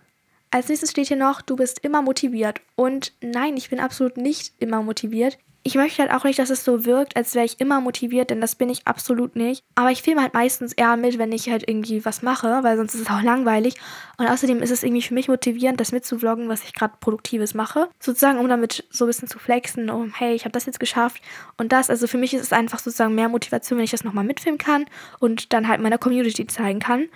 Als 0.51 0.67
nächstes 0.67 0.91
steht 0.91 1.07
hier 1.07 1.17
noch, 1.17 1.41
du 1.41 1.55
bist 1.55 1.79
immer 1.79 2.01
motiviert. 2.01 2.61
Und 2.75 3.13
nein, 3.21 3.55
ich 3.55 3.69
bin 3.69 3.79
absolut 3.79 4.17
nicht 4.17 4.53
immer 4.59 4.81
motiviert 4.81 5.37
ich 5.63 5.75
möchte 5.75 6.01
halt 6.01 6.11
auch 6.11 6.23
nicht, 6.23 6.39
dass 6.39 6.49
es 6.49 6.63
so 6.63 6.85
wirkt, 6.85 7.17
als 7.17 7.35
wäre 7.35 7.45
ich 7.45 7.59
immer 7.59 7.81
motiviert, 7.81 8.29
denn 8.29 8.41
das 8.41 8.55
bin 8.55 8.69
ich 8.69 8.87
absolut 8.87 9.35
nicht. 9.35 9.63
Aber 9.75 9.91
ich 9.91 10.01
filme 10.01 10.21
halt 10.21 10.33
meistens 10.33 10.73
eher 10.73 10.95
mit, 10.95 11.17
wenn 11.17 11.31
ich 11.31 11.49
halt 11.49 11.67
irgendwie 11.67 12.05
was 12.05 12.21
mache, 12.21 12.63
weil 12.63 12.77
sonst 12.77 12.95
ist 12.95 13.01
es 13.01 13.09
auch 13.09 13.21
langweilig. 13.21 13.75
Und 14.17 14.27
außerdem 14.27 14.61
ist 14.61 14.71
es 14.71 14.83
irgendwie 14.83 15.01
für 15.01 15.13
mich 15.13 15.27
motivierend, 15.27 15.79
das 15.79 15.91
mitzuvloggen, 15.91 16.47
was 16.47 16.63
ich 16.63 16.73
gerade 16.73 16.93
Produktives 16.99 17.53
mache. 17.53 17.89
Sozusagen, 17.99 18.39
um 18.39 18.47
damit 18.47 18.85
so 18.89 19.05
ein 19.05 19.07
bisschen 19.07 19.27
zu 19.27 19.37
flexen, 19.37 19.89
um, 19.89 20.13
hey, 20.13 20.33
ich 20.33 20.45
habe 20.45 20.53
das 20.53 20.65
jetzt 20.65 20.79
geschafft 20.79 21.21
und 21.57 21.71
das. 21.71 21.89
Also 21.89 22.07
für 22.07 22.17
mich 22.17 22.33
ist 22.33 22.43
es 22.43 22.53
einfach 22.53 22.79
sozusagen 22.79 23.15
mehr 23.15 23.29
Motivation, 23.29 23.77
wenn 23.77 23.85
ich 23.85 23.91
das 23.91 24.03
nochmal 24.03 24.23
mitfilmen 24.23 24.59
kann 24.59 24.85
und 25.19 25.51
dann 25.53 25.67
halt 25.67 25.81
meiner 25.81 25.97
Community 25.97 26.47
zeigen 26.47 26.79
kann. 26.79 27.09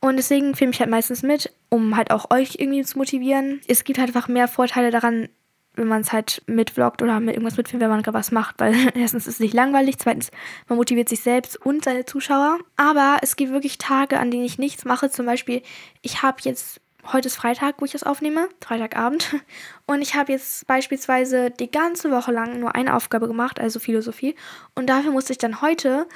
Und 0.00 0.16
deswegen 0.16 0.56
filme 0.56 0.72
ich 0.72 0.80
halt 0.80 0.90
meistens 0.90 1.22
mit, 1.22 1.52
um 1.68 1.96
halt 1.96 2.10
auch 2.10 2.30
euch 2.30 2.56
irgendwie 2.58 2.82
zu 2.82 2.98
motivieren. 2.98 3.60
Es 3.68 3.84
gibt 3.84 3.98
halt 4.00 4.08
einfach 4.08 4.26
mehr 4.26 4.48
Vorteile 4.48 4.90
daran, 4.90 5.28
wenn 5.74 5.88
man 5.88 6.02
es 6.02 6.12
halt 6.12 6.42
mitvloggt 6.46 7.02
oder 7.02 7.18
mit 7.20 7.34
irgendwas 7.34 7.56
mitfilmt, 7.56 7.82
wenn 7.82 7.90
man 7.90 8.02
gerade 8.02 8.18
was 8.18 8.30
macht, 8.30 8.60
weil 8.60 8.74
erstens 8.94 9.26
ist 9.26 9.34
es 9.34 9.40
nicht 9.40 9.54
langweilig, 9.54 9.98
zweitens 9.98 10.30
man 10.68 10.76
motiviert 10.76 11.08
sich 11.08 11.20
selbst 11.20 11.56
und 11.64 11.84
seine 11.84 12.04
Zuschauer. 12.04 12.58
Aber 12.76 13.18
es 13.22 13.36
gibt 13.36 13.52
wirklich 13.52 13.78
Tage, 13.78 14.18
an 14.18 14.30
denen 14.30 14.44
ich 14.44 14.58
nichts 14.58 14.84
mache. 14.84 15.10
Zum 15.10 15.26
Beispiel, 15.26 15.62
ich 16.02 16.22
habe 16.22 16.38
jetzt 16.42 16.80
heute 17.10 17.26
ist 17.26 17.36
Freitag, 17.36 17.76
wo 17.78 17.84
ich 17.84 17.92
das 17.92 18.04
aufnehme, 18.04 18.48
Freitagabend. 18.60 19.34
Und 19.86 20.02
ich 20.02 20.14
habe 20.14 20.32
jetzt 20.32 20.66
beispielsweise 20.66 21.50
die 21.50 21.70
ganze 21.70 22.10
Woche 22.10 22.32
lang 22.32 22.60
nur 22.60 22.74
eine 22.74 22.94
Aufgabe 22.94 23.26
gemacht, 23.26 23.58
also 23.58 23.80
Philosophie. 23.80 24.36
Und 24.74 24.86
dafür 24.88 25.10
musste 25.10 25.32
ich 25.32 25.38
dann 25.38 25.60
heute 25.62 26.06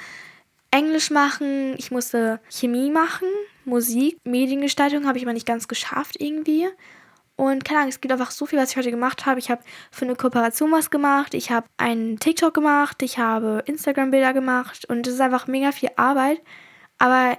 Englisch 0.71 1.11
machen, 1.11 1.75
ich 1.77 1.91
musste 1.91 2.39
Chemie 2.49 2.91
machen, 2.91 3.27
Musik, 3.65 4.19
Mediengestaltung 4.23 5.07
habe 5.07 5.17
ich 5.17 5.25
aber 5.25 5.33
nicht 5.33 5.45
ganz 5.45 5.67
geschafft 5.67 6.15
irgendwie. 6.19 6.67
Und 7.37 7.63
keine 7.63 7.79
Ahnung, 7.79 7.89
es 7.89 8.01
gibt 8.01 8.11
einfach 8.11 8.31
so 8.31 8.45
viel, 8.45 8.59
was 8.59 8.71
ich 8.71 8.77
heute 8.77 8.91
gemacht 8.91 9.25
habe. 9.25 9.39
Ich 9.39 9.49
habe 9.49 9.61
für 9.91 10.05
eine 10.05 10.15
Kooperation 10.15 10.71
was 10.71 10.89
gemacht, 10.89 11.33
ich 11.33 11.51
habe 11.51 11.67
einen 11.77 12.19
TikTok 12.19 12.53
gemacht, 12.53 13.01
ich 13.03 13.19
habe 13.19 13.63
Instagram-Bilder 13.65 14.33
gemacht 14.33 14.85
und 14.85 15.07
es 15.07 15.13
ist 15.13 15.21
einfach 15.21 15.47
mega 15.47 15.71
viel 15.71 15.91
Arbeit. 15.95 16.41
Aber 16.97 17.37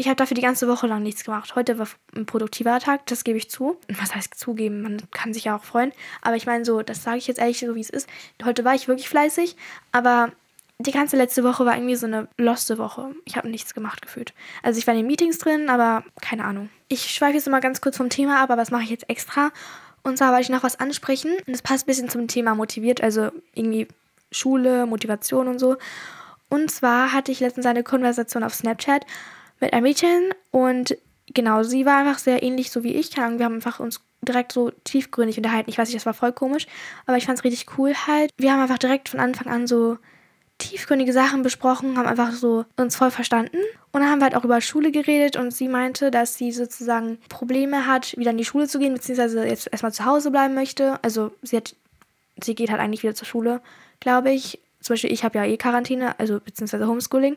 Ich 0.00 0.06
habe 0.06 0.16
dafür 0.16 0.34
die 0.34 0.40
ganze 0.40 0.66
Woche 0.66 0.86
lang 0.86 1.02
nichts 1.02 1.24
gemacht. 1.24 1.56
Heute 1.56 1.78
war 1.78 1.86
ein 2.16 2.24
produktiver 2.24 2.80
Tag, 2.80 3.04
das 3.04 3.22
gebe 3.22 3.36
ich 3.36 3.50
zu. 3.50 3.76
Was 4.00 4.14
heißt 4.14 4.34
zugeben? 4.34 4.80
Man 4.80 5.02
kann 5.10 5.34
sich 5.34 5.44
ja 5.44 5.56
auch 5.56 5.62
freuen. 5.62 5.92
Aber 6.22 6.36
ich 6.36 6.46
meine 6.46 6.64
so, 6.64 6.80
das 6.80 7.02
sage 7.02 7.18
ich 7.18 7.26
jetzt 7.26 7.38
ehrlich 7.38 7.60
so, 7.60 7.74
wie 7.74 7.82
es 7.82 7.90
ist. 7.90 8.08
Heute 8.42 8.64
war 8.64 8.74
ich 8.74 8.88
wirklich 8.88 9.10
fleißig, 9.10 9.56
aber 9.92 10.32
die 10.80 10.92
ganze 10.92 11.16
letzte 11.16 11.44
Woche 11.44 11.66
war 11.66 11.74
irgendwie 11.74 11.96
so 11.96 12.06
eine 12.06 12.28
loste 12.38 12.78
Woche. 12.78 13.14
Ich 13.24 13.36
habe 13.36 13.48
nichts 13.48 13.74
gemacht 13.74 14.00
gefühlt. 14.00 14.32
Also 14.62 14.78
ich 14.78 14.86
war 14.86 14.94
in 14.94 15.00
den 15.00 15.06
Meetings 15.06 15.38
drin, 15.38 15.68
aber 15.68 16.04
keine 16.22 16.44
Ahnung. 16.44 16.70
Ich 16.88 17.10
schweife 17.10 17.34
jetzt 17.34 17.48
mal 17.48 17.60
ganz 17.60 17.80
kurz 17.80 17.96
vom 17.96 18.08
Thema 18.08 18.42
ab, 18.42 18.50
aber 18.50 18.62
das 18.62 18.70
mache 18.70 18.84
ich 18.84 18.90
jetzt 18.90 19.08
extra. 19.10 19.50
Und 20.02 20.16
zwar 20.16 20.30
wollte 20.30 20.42
ich 20.42 20.48
noch 20.48 20.62
was 20.62 20.80
ansprechen. 20.80 21.32
Und 21.46 21.52
das 21.52 21.60
passt 21.60 21.84
ein 21.84 21.86
bisschen 21.86 22.08
zum 22.08 22.28
Thema 22.28 22.54
motiviert, 22.54 23.02
also 23.02 23.30
irgendwie 23.54 23.88
Schule, 24.32 24.86
Motivation 24.86 25.48
und 25.48 25.58
so. 25.58 25.76
Und 26.48 26.70
zwar 26.70 27.12
hatte 27.12 27.30
ich 27.30 27.40
letztens 27.40 27.66
eine 27.66 27.82
Konversation 27.82 28.42
auf 28.42 28.54
Snapchat 28.54 29.04
mit 29.60 29.72
einem 29.72 29.82
Mädchen 29.84 30.32
und 30.50 30.96
genau, 31.26 31.62
sie 31.62 31.84
war 31.84 31.98
einfach 31.98 32.18
sehr 32.18 32.42
ähnlich 32.42 32.70
so 32.70 32.82
wie 32.82 32.94
ich. 32.94 33.14
Wir 33.16 33.24
haben 33.24 33.40
einfach 33.40 33.78
uns 33.78 34.00
direkt 34.22 34.52
so 34.52 34.70
tiefgründig 34.84 35.36
unterhalten. 35.36 35.70
Ich 35.70 35.78
weiß 35.78 35.88
nicht, 35.88 35.96
das 35.96 36.06
war 36.06 36.14
voll 36.14 36.32
komisch, 36.32 36.66
aber 37.06 37.18
ich 37.18 37.26
fand 37.26 37.38
es 37.38 37.44
richtig 37.44 37.78
cool 37.78 37.94
halt. 38.06 38.30
Wir 38.36 38.52
haben 38.52 38.60
einfach 38.60 38.78
direkt 38.78 39.10
von 39.10 39.20
Anfang 39.20 39.46
an 39.46 39.66
so 39.66 39.98
tiefgründige 40.60 41.12
Sachen 41.12 41.42
besprochen, 41.42 41.98
haben 41.98 42.06
einfach 42.06 42.32
so 42.32 42.64
uns 42.76 42.94
voll 42.94 43.10
verstanden. 43.10 43.56
Und 43.92 44.00
dann 44.00 44.10
haben 44.10 44.20
wir 44.20 44.26
halt 44.26 44.36
auch 44.36 44.44
über 44.44 44.60
Schule 44.60 44.92
geredet 44.92 45.36
und 45.36 45.52
sie 45.52 45.66
meinte, 45.66 46.12
dass 46.12 46.36
sie 46.36 46.52
sozusagen 46.52 47.18
Probleme 47.28 47.86
hat, 47.86 48.16
wieder 48.16 48.30
in 48.30 48.38
die 48.38 48.44
Schule 48.44 48.68
zu 48.68 48.78
gehen, 48.78 48.94
beziehungsweise 48.94 49.44
jetzt 49.44 49.68
erstmal 49.72 49.92
zu 49.92 50.04
Hause 50.04 50.30
bleiben 50.30 50.54
möchte. 50.54 51.02
Also 51.02 51.32
sie 51.42 51.56
hat, 51.56 51.74
sie 52.40 52.54
geht 52.54 52.70
halt 52.70 52.80
eigentlich 52.80 53.02
wieder 53.02 53.16
zur 53.16 53.26
Schule, 53.26 53.60
glaube 53.98 54.30
ich. 54.30 54.60
Zum 54.80 54.94
Beispiel, 54.94 55.12
ich 55.12 55.24
habe 55.24 55.38
ja 55.38 55.44
eh 55.44 55.56
Quarantäne, 55.56 56.18
also 56.18 56.38
beziehungsweise 56.40 56.86
Homeschooling. 56.86 57.36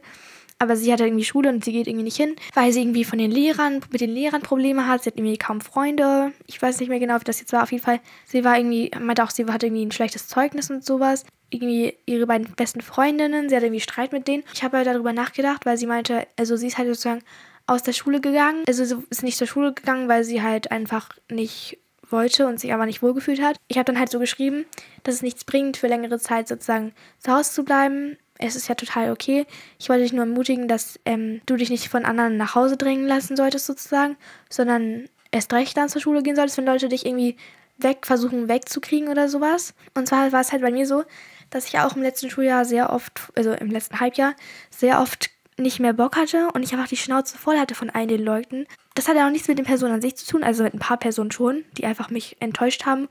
Aber 0.64 0.78
sie 0.78 0.94
hat 0.94 1.02
halt 1.02 1.10
irgendwie 1.10 1.26
Schule 1.26 1.50
und 1.50 1.66
sie 1.66 1.74
geht 1.74 1.88
irgendwie 1.88 2.06
nicht 2.06 2.16
hin, 2.16 2.38
weil 2.54 2.72
sie 2.72 2.80
irgendwie 2.80 3.04
von 3.04 3.20
den 3.20 3.32
Lehrern, 3.32 3.82
mit 3.92 4.00
den 4.00 4.10
Lehrern 4.10 4.42
Probleme 4.42 4.88
hat. 4.88 5.04
Sie 5.04 5.10
hat 5.10 5.18
irgendwie 5.18 5.38
kaum 5.38 5.60
Freunde. 5.60 6.32
Ich 6.48 6.62
weiß 6.62 6.80
nicht 6.80 6.88
mehr 6.88 7.00
genau, 7.00 7.20
wie 7.20 7.26
das 7.26 7.42
jetzt 7.42 7.52
war. 7.52 7.64
Auf 7.64 7.74
jeden 7.74 7.84
Fall, 7.84 8.00
sie 8.26 8.46
war 8.46 8.58
irgendwie, 8.58 8.90
meinte 8.98 9.26
auch, 9.26 9.30
sie 9.30 9.46
hatte 9.46 9.66
irgendwie 9.66 9.86
ein 9.86 9.92
schlechtes 9.92 10.30
Zeugnis 10.30 10.70
und 10.70 10.86
sowas. 10.86 11.26
Irgendwie 11.50 11.98
ihre 12.06 12.28
beiden 12.28 12.48
besten 12.56 12.80
Freundinnen, 12.80 13.50
sie 13.50 13.58
hat 13.58 13.64
irgendwie 13.64 13.82
Streit 13.82 14.14
mit 14.14 14.26
denen. 14.26 14.44
Ich 14.54 14.64
habe 14.64 14.78
halt 14.78 14.88
darüber 14.88 15.12
nachgedacht, 15.12 15.66
weil 15.66 15.78
sie 15.78 15.86
meinte, 15.86 16.26
also 16.38 16.56
sie 16.56 16.68
ist 16.68 16.78
halt 16.78 16.88
sozusagen 16.88 17.24
aus 17.68 17.84
der 17.84 17.92
Schule 17.92 18.22
gegangen. 18.22 18.64
Also 18.66 18.86
sie 18.86 18.96
ist 19.10 19.22
nicht 19.22 19.38
zur 19.38 19.48
Schule 19.48 19.74
gegangen, 19.74 20.08
weil 20.08 20.24
sie 20.24 20.42
halt 20.42 20.72
einfach 20.72 21.10
nicht 21.30 21.78
wollte 22.10 22.48
und 22.48 22.62
sich 22.62 22.74
aber 22.74 22.86
nicht 22.86 23.02
wohlgefühlt 23.02 23.42
hat. 23.42 23.58
Ich 23.68 23.78
habe 23.78 23.86
dann 23.86 24.00
halt 24.00 24.12
so 24.12 24.20
geschrieben, 24.20 24.66
dass 25.04 25.16
es 25.16 25.22
nichts 25.22 25.44
bringt, 25.44 25.76
für 25.76 25.88
längere 25.88 26.20
Zeit 26.20 26.48
sozusagen 26.48 26.94
zu 27.20 27.34
Hause 27.34 27.52
zu 27.52 27.66
bleiben, 27.66 28.18
es 28.44 28.56
ist 28.56 28.68
ja 28.68 28.76
total 28.76 29.12
okay. 29.12 29.46
Ich 29.80 29.90
wollte 29.90 30.04
dich 30.04 30.14
nur 30.14 30.26
ermutigen, 30.26 30.68
dass 30.68 31.00
ähm, 31.06 31.42
du 31.46 31.56
dich 31.56 31.70
nicht 31.70 31.88
von 31.88 32.06
anderen 32.06 32.38
nach 32.38 32.56
Hause 32.56 32.78
drängen 32.78 33.08
lassen 33.08 33.38
solltest, 33.38 33.66
sozusagen, 33.66 34.18
sondern 34.50 35.08
erst 35.32 35.54
recht 35.54 35.78
dann 35.78 35.90
zur 35.90 36.02
Schule 36.02 36.24
gehen 36.24 36.36
solltest, 36.36 36.58
wenn 36.58 36.66
Leute 36.66 36.90
dich 36.90 37.06
irgendwie 37.06 37.38
weg 37.78 38.06
versuchen 38.06 38.50
wegzukriegen 38.50 39.08
oder 39.08 39.30
sowas. 39.30 39.74
Und 39.96 40.08
zwar 40.08 40.32
war 40.32 40.42
es 40.42 40.52
halt 40.52 40.62
bei 40.62 40.72
mir 40.72 40.86
so, 40.86 41.04
dass 41.50 41.68
ich 41.68 41.80
auch 41.80 41.96
im 41.96 42.02
letzten 42.02 42.30
Schuljahr 42.30 42.66
sehr 42.66 42.92
oft, 42.92 43.14
also 43.36 43.54
im 43.54 43.72
letzten 43.72 44.00
Halbjahr, 44.00 44.36
sehr 44.70 45.00
oft 45.00 45.30
nicht 45.58 45.80
mehr 45.80 45.94
Bock 45.94 46.18
hatte 46.18 46.50
und 46.54 46.64
ich 46.64 46.74
einfach 46.74 46.88
die 46.88 46.98
Schnauze 46.98 47.38
voll 47.38 47.58
hatte 47.58 47.76
von 47.76 47.90
all 47.90 48.08
den 48.08 48.24
Leuten. 48.24 48.66
Das 48.96 49.08
hat 49.08 49.16
ja 49.16 49.26
auch 49.26 49.32
nichts 49.32 49.48
mit 49.48 49.58
den 49.58 49.66
Personen 49.66 49.94
an 49.94 50.02
sich 50.02 50.16
zu 50.18 50.26
tun, 50.26 50.44
also 50.44 50.64
mit 50.64 50.74
ein 50.74 50.80
paar 50.80 50.98
Personen 50.98 51.32
schon, 51.32 51.64
die 51.78 51.86
einfach 51.86 52.10
mich 52.10 52.38
enttäuscht 52.40 52.86
haben 52.86 53.08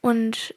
und 0.00 0.54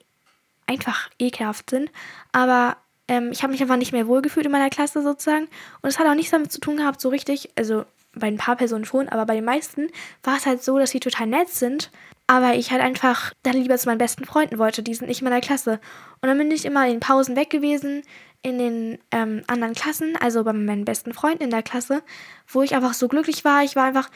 einfach 0.67 1.09
ekelhaft 1.17 1.69
sind. 1.69 1.91
Aber 2.31 2.77
ähm, 3.09 3.31
ich 3.31 3.41
habe 3.41 3.51
mich 3.51 3.61
einfach 3.61 3.75
nicht 3.75 3.91
mehr 3.91 4.07
wohlgefühlt 4.07 4.45
in 4.45 4.51
meiner 4.51 4.69
Klasse 4.69 5.01
sozusagen. 5.01 5.47
Und 5.81 5.89
es 5.89 5.99
hat 5.99 6.07
auch 6.07 6.13
nichts 6.13 6.31
damit 6.31 6.51
zu 6.51 6.61
tun 6.61 6.77
gehabt, 6.77 7.01
so 7.01 7.09
richtig, 7.09 7.49
also 7.57 7.83
bei 8.13 8.27
ein 8.27 8.37
paar 8.37 8.55
Personen 8.55 8.85
schon, 8.85 9.09
aber 9.09 9.25
bei 9.25 9.35
den 9.35 9.45
meisten 9.45 9.87
war 10.23 10.37
es 10.37 10.45
halt 10.45 10.63
so, 10.63 10.77
dass 10.79 10.91
sie 10.91 10.99
total 10.99 11.27
nett 11.27 11.49
sind, 11.49 11.91
aber 12.27 12.55
ich 12.55 12.71
halt 12.71 12.81
einfach 12.81 13.33
dann 13.43 13.53
lieber 13.53 13.77
zu 13.77 13.87
meinen 13.87 13.97
besten 13.97 14.25
Freunden 14.25 14.57
wollte, 14.57 14.83
die 14.83 14.93
sind 14.93 15.07
nicht 15.07 15.21
in 15.21 15.25
meiner 15.25 15.41
Klasse. 15.41 15.79
Und 16.21 16.29
dann 16.29 16.37
bin 16.37 16.51
ich 16.51 16.65
immer 16.65 16.85
in 16.85 16.93
den 16.93 16.99
Pausen 16.99 17.35
weg 17.35 17.49
gewesen, 17.49 18.03
in 18.41 18.57
den 18.57 18.99
ähm, 19.11 19.43
anderen 19.47 19.73
Klassen, 19.73 20.15
also 20.19 20.43
bei 20.43 20.53
meinen 20.53 20.85
besten 20.85 21.13
Freunden 21.13 21.43
in 21.43 21.49
der 21.49 21.63
Klasse, 21.63 22.03
wo 22.47 22.61
ich 22.61 22.75
einfach 22.75 22.93
so 22.93 23.07
glücklich 23.07 23.43
war. 23.43 23.63
Ich 23.63 23.75
war 23.75 23.85
einfach 23.85 24.09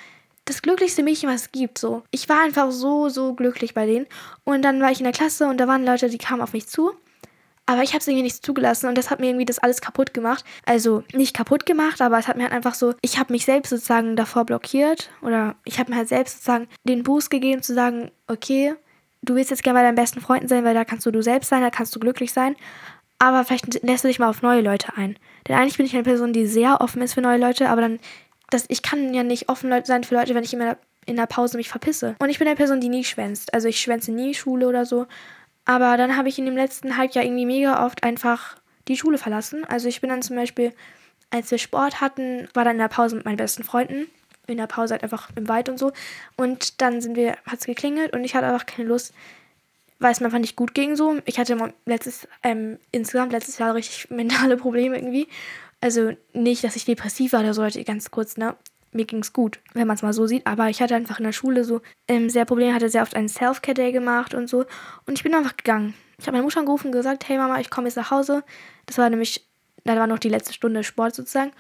das 0.45 0.61
glücklichste 0.61 1.03
Mädchen, 1.03 1.29
was 1.29 1.43
es 1.43 1.51
gibt, 1.51 1.77
so. 1.77 2.03
Ich 2.11 2.29
war 2.29 2.41
einfach 2.41 2.71
so, 2.71 3.09
so 3.09 3.33
glücklich 3.33 3.73
bei 3.73 3.85
denen. 3.85 4.07
Und 4.43 4.61
dann 4.61 4.81
war 4.81 4.91
ich 4.91 4.99
in 4.99 5.05
der 5.05 5.13
Klasse 5.13 5.47
und 5.47 5.57
da 5.57 5.67
waren 5.67 5.85
Leute, 5.85 6.09
die 6.09 6.17
kamen 6.17 6.41
auf 6.41 6.53
mich 6.53 6.67
zu 6.67 6.93
aber 7.65 7.83
ich 7.83 7.91
habe 7.91 7.99
es 7.99 8.07
irgendwie 8.07 8.23
nicht 8.23 8.45
zugelassen 8.45 8.87
und 8.87 8.97
das 8.97 9.09
hat 9.09 9.19
mir 9.19 9.27
irgendwie 9.27 9.45
das 9.45 9.59
alles 9.59 9.79
kaputt 9.79 10.13
gemacht. 10.13 10.43
Also 10.65 11.03
nicht 11.13 11.35
kaputt 11.35 11.65
gemacht, 11.65 12.01
aber 12.01 12.19
es 12.19 12.27
hat 12.27 12.35
mir 12.35 12.43
halt 12.43 12.53
einfach 12.53 12.73
so, 12.73 12.93
ich 13.01 13.17
habe 13.17 13.31
mich 13.31 13.45
selbst 13.45 13.69
sozusagen 13.69 14.15
davor 14.15 14.45
blockiert 14.45 15.09
oder 15.21 15.55
ich 15.63 15.79
habe 15.79 15.91
mir 15.91 15.97
halt 15.97 16.09
selbst 16.09 16.33
sozusagen 16.33 16.67
den 16.83 17.03
Boost 17.03 17.29
gegeben 17.29 17.63
zu 17.63 17.73
sagen, 17.73 18.11
okay, 18.27 18.75
du 19.21 19.35
willst 19.35 19.49
jetzt 19.49 19.63
gerne 19.63 19.79
bei 19.79 19.83
deinen 19.83 19.95
besten 19.95 20.19
Freunden 20.19 20.49
sein, 20.49 20.65
weil 20.65 20.73
da 20.73 20.83
kannst 20.83 21.05
du 21.05 21.11
du 21.11 21.23
selbst 21.23 21.49
sein, 21.49 21.61
da 21.61 21.69
kannst 21.69 21.95
du 21.95 21.99
glücklich 21.99 22.33
sein. 22.33 22.55
Aber 23.17 23.45
vielleicht 23.45 23.81
lässt 23.83 24.03
du 24.03 24.09
dich 24.09 24.19
mal 24.19 24.29
auf 24.29 24.41
neue 24.41 24.61
Leute 24.61 24.97
ein. 24.97 25.17
Denn 25.47 25.55
eigentlich 25.55 25.77
bin 25.77 25.85
ich 25.85 25.93
eine 25.93 26.03
Person, 26.03 26.33
die 26.33 26.45
sehr 26.45 26.81
offen 26.81 27.01
ist 27.01 27.13
für 27.13 27.21
neue 27.21 27.37
Leute, 27.37 27.69
aber 27.69 27.79
dann, 27.79 27.99
das, 28.49 28.65
ich 28.67 28.81
kann 28.81 29.13
ja 29.13 29.23
nicht 29.23 29.47
offen 29.47 29.71
sein 29.85 30.03
für 30.03 30.15
Leute, 30.15 30.35
wenn 30.35 30.43
ich 30.43 30.53
immer 30.53 30.77
in 31.05 31.15
der 31.15 31.25
Pause 31.25 31.57
mich 31.57 31.69
verpisse. 31.69 32.15
Und 32.19 32.29
ich 32.29 32.39
bin 32.39 32.47
eine 32.47 32.57
Person, 32.57 32.81
die 32.81 32.89
nie 32.89 33.03
schwänzt. 33.03 33.53
Also 33.53 33.67
ich 33.67 33.79
schwänze 33.79 34.11
nie 34.11 34.33
Schule 34.33 34.67
oder 34.67 34.85
so. 34.85 35.07
Aber 35.65 35.97
dann 35.97 36.17
habe 36.17 36.29
ich 36.29 36.37
in 36.37 36.45
dem 36.45 36.57
letzten 36.57 36.97
Halbjahr 36.97 37.23
irgendwie 37.23 37.45
mega 37.45 37.85
oft 37.85 38.03
einfach 38.03 38.57
die 38.87 38.97
Schule 38.97 39.17
verlassen. 39.17 39.63
Also 39.65 39.87
ich 39.87 40.01
bin 40.01 40.09
dann 40.09 40.21
zum 40.21 40.35
Beispiel, 40.35 40.73
als 41.29 41.51
wir 41.51 41.57
Sport 41.57 42.01
hatten, 42.01 42.47
war 42.53 42.65
dann 42.65 42.73
in 42.75 42.79
der 42.79 42.89
Pause 42.89 43.15
mit 43.15 43.25
meinen 43.25 43.37
besten 43.37 43.63
Freunden. 43.63 44.07
In 44.47 44.57
der 44.57 44.67
Pause 44.67 44.93
halt 44.93 45.03
einfach 45.03 45.29
im 45.35 45.47
Wald 45.47 45.69
und 45.69 45.79
so. 45.79 45.93
Und 46.35 46.81
dann 46.81 46.99
sind 46.99 47.15
wir, 47.15 47.37
hat 47.45 47.59
es 47.59 47.65
geklingelt 47.65 48.13
und 48.13 48.25
ich 48.25 48.35
hatte 48.35 48.47
einfach 48.47 48.65
keine 48.65 48.89
Lust, 48.89 49.13
weil 49.99 50.11
es 50.11 50.19
mir 50.19 50.25
einfach 50.25 50.39
nicht 50.39 50.57
gut 50.57 50.73
ging 50.73 50.97
so. 50.97 51.19
Ich 51.25 51.39
hatte 51.39 51.73
letztes, 51.85 52.27
ähm, 52.43 52.77
insgesamt 52.91 53.31
letztes 53.31 53.57
Jahr 53.57 53.73
richtig 53.73 54.09
mentale 54.11 54.57
Probleme 54.57 54.97
irgendwie. 54.97 55.29
Also 55.79 56.11
nicht, 56.33 56.63
dass 56.63 56.75
ich 56.75 56.85
depressiv 56.85 57.33
war 57.33 57.39
oder 57.41 57.53
so, 57.53 57.65
ganz 57.85 58.11
kurz, 58.11 58.35
ne? 58.35 58.55
Mir 58.95 59.05
ging 59.05 59.19
es 59.19 59.33
gut, 59.33 59.59
wenn 59.73 59.87
man 59.87 59.95
es 59.95 60.01
mal 60.01 60.13
so 60.13 60.27
sieht. 60.27 60.45
Aber 60.47 60.69
ich 60.69 60.81
hatte 60.81 60.95
einfach 60.95 61.19
in 61.19 61.25
der 61.25 61.31
Schule 61.31 61.63
so 61.63 61.81
ähm, 62.07 62.29
sehr 62.29 62.45
Probleme, 62.45 62.73
hatte 62.73 62.89
sehr 62.89 63.01
oft 63.01 63.15
einen 63.15 63.29
Self-Care-Day 63.29 63.91
gemacht 63.91 64.33
und 64.33 64.47
so. 64.49 64.65
Und 65.05 65.17
ich 65.17 65.23
bin 65.23 65.33
einfach 65.33 65.57
gegangen. 65.57 65.93
Ich 66.17 66.27
habe 66.27 66.37
meine 66.37 66.43
Mutter 66.43 66.59
angerufen 66.59 66.87
und 66.87 66.93
gesagt, 66.93 67.27
hey 67.27 67.37
Mama, 67.37 67.59
ich 67.59 67.69
komme 67.69 67.87
jetzt 67.87 67.95
nach 67.95 68.11
Hause. 68.11 68.43
Das 68.85 68.97
war 68.97 69.09
nämlich, 69.09 69.45
da 69.83 69.95
war 69.95 70.07
noch 70.07 70.19
die 70.19 70.29
letzte 70.29 70.53
Stunde 70.53 70.83
Sport 70.83 71.15
sozusagen. 71.15 71.51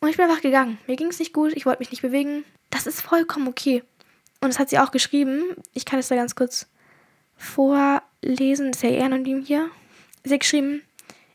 Und 0.00 0.08
ich 0.08 0.16
bin 0.16 0.26
einfach 0.26 0.42
gegangen. 0.42 0.78
Mir 0.86 0.96
ging 0.96 1.08
es 1.08 1.18
nicht 1.18 1.32
gut, 1.32 1.52
ich 1.54 1.66
wollte 1.66 1.80
mich 1.80 1.90
nicht 1.90 2.02
bewegen. 2.02 2.44
Das 2.70 2.86
ist 2.86 3.00
vollkommen 3.00 3.48
okay. 3.48 3.82
Und 4.40 4.48
das 4.48 4.58
hat 4.58 4.68
sie 4.68 4.78
auch 4.78 4.90
geschrieben. 4.90 5.42
Ich 5.72 5.84
kann 5.84 5.98
es 5.98 6.08
da 6.08 6.16
ganz 6.16 6.34
kurz 6.34 6.68
vorlesen. 7.36 8.72
Das 8.72 8.82
ist 8.82 8.82
ja 8.82 8.90
eher 8.90 9.06
anonym 9.06 9.42
hier. 9.42 9.70
Sie 10.24 10.34
hat 10.34 10.40
geschrieben, 10.40 10.82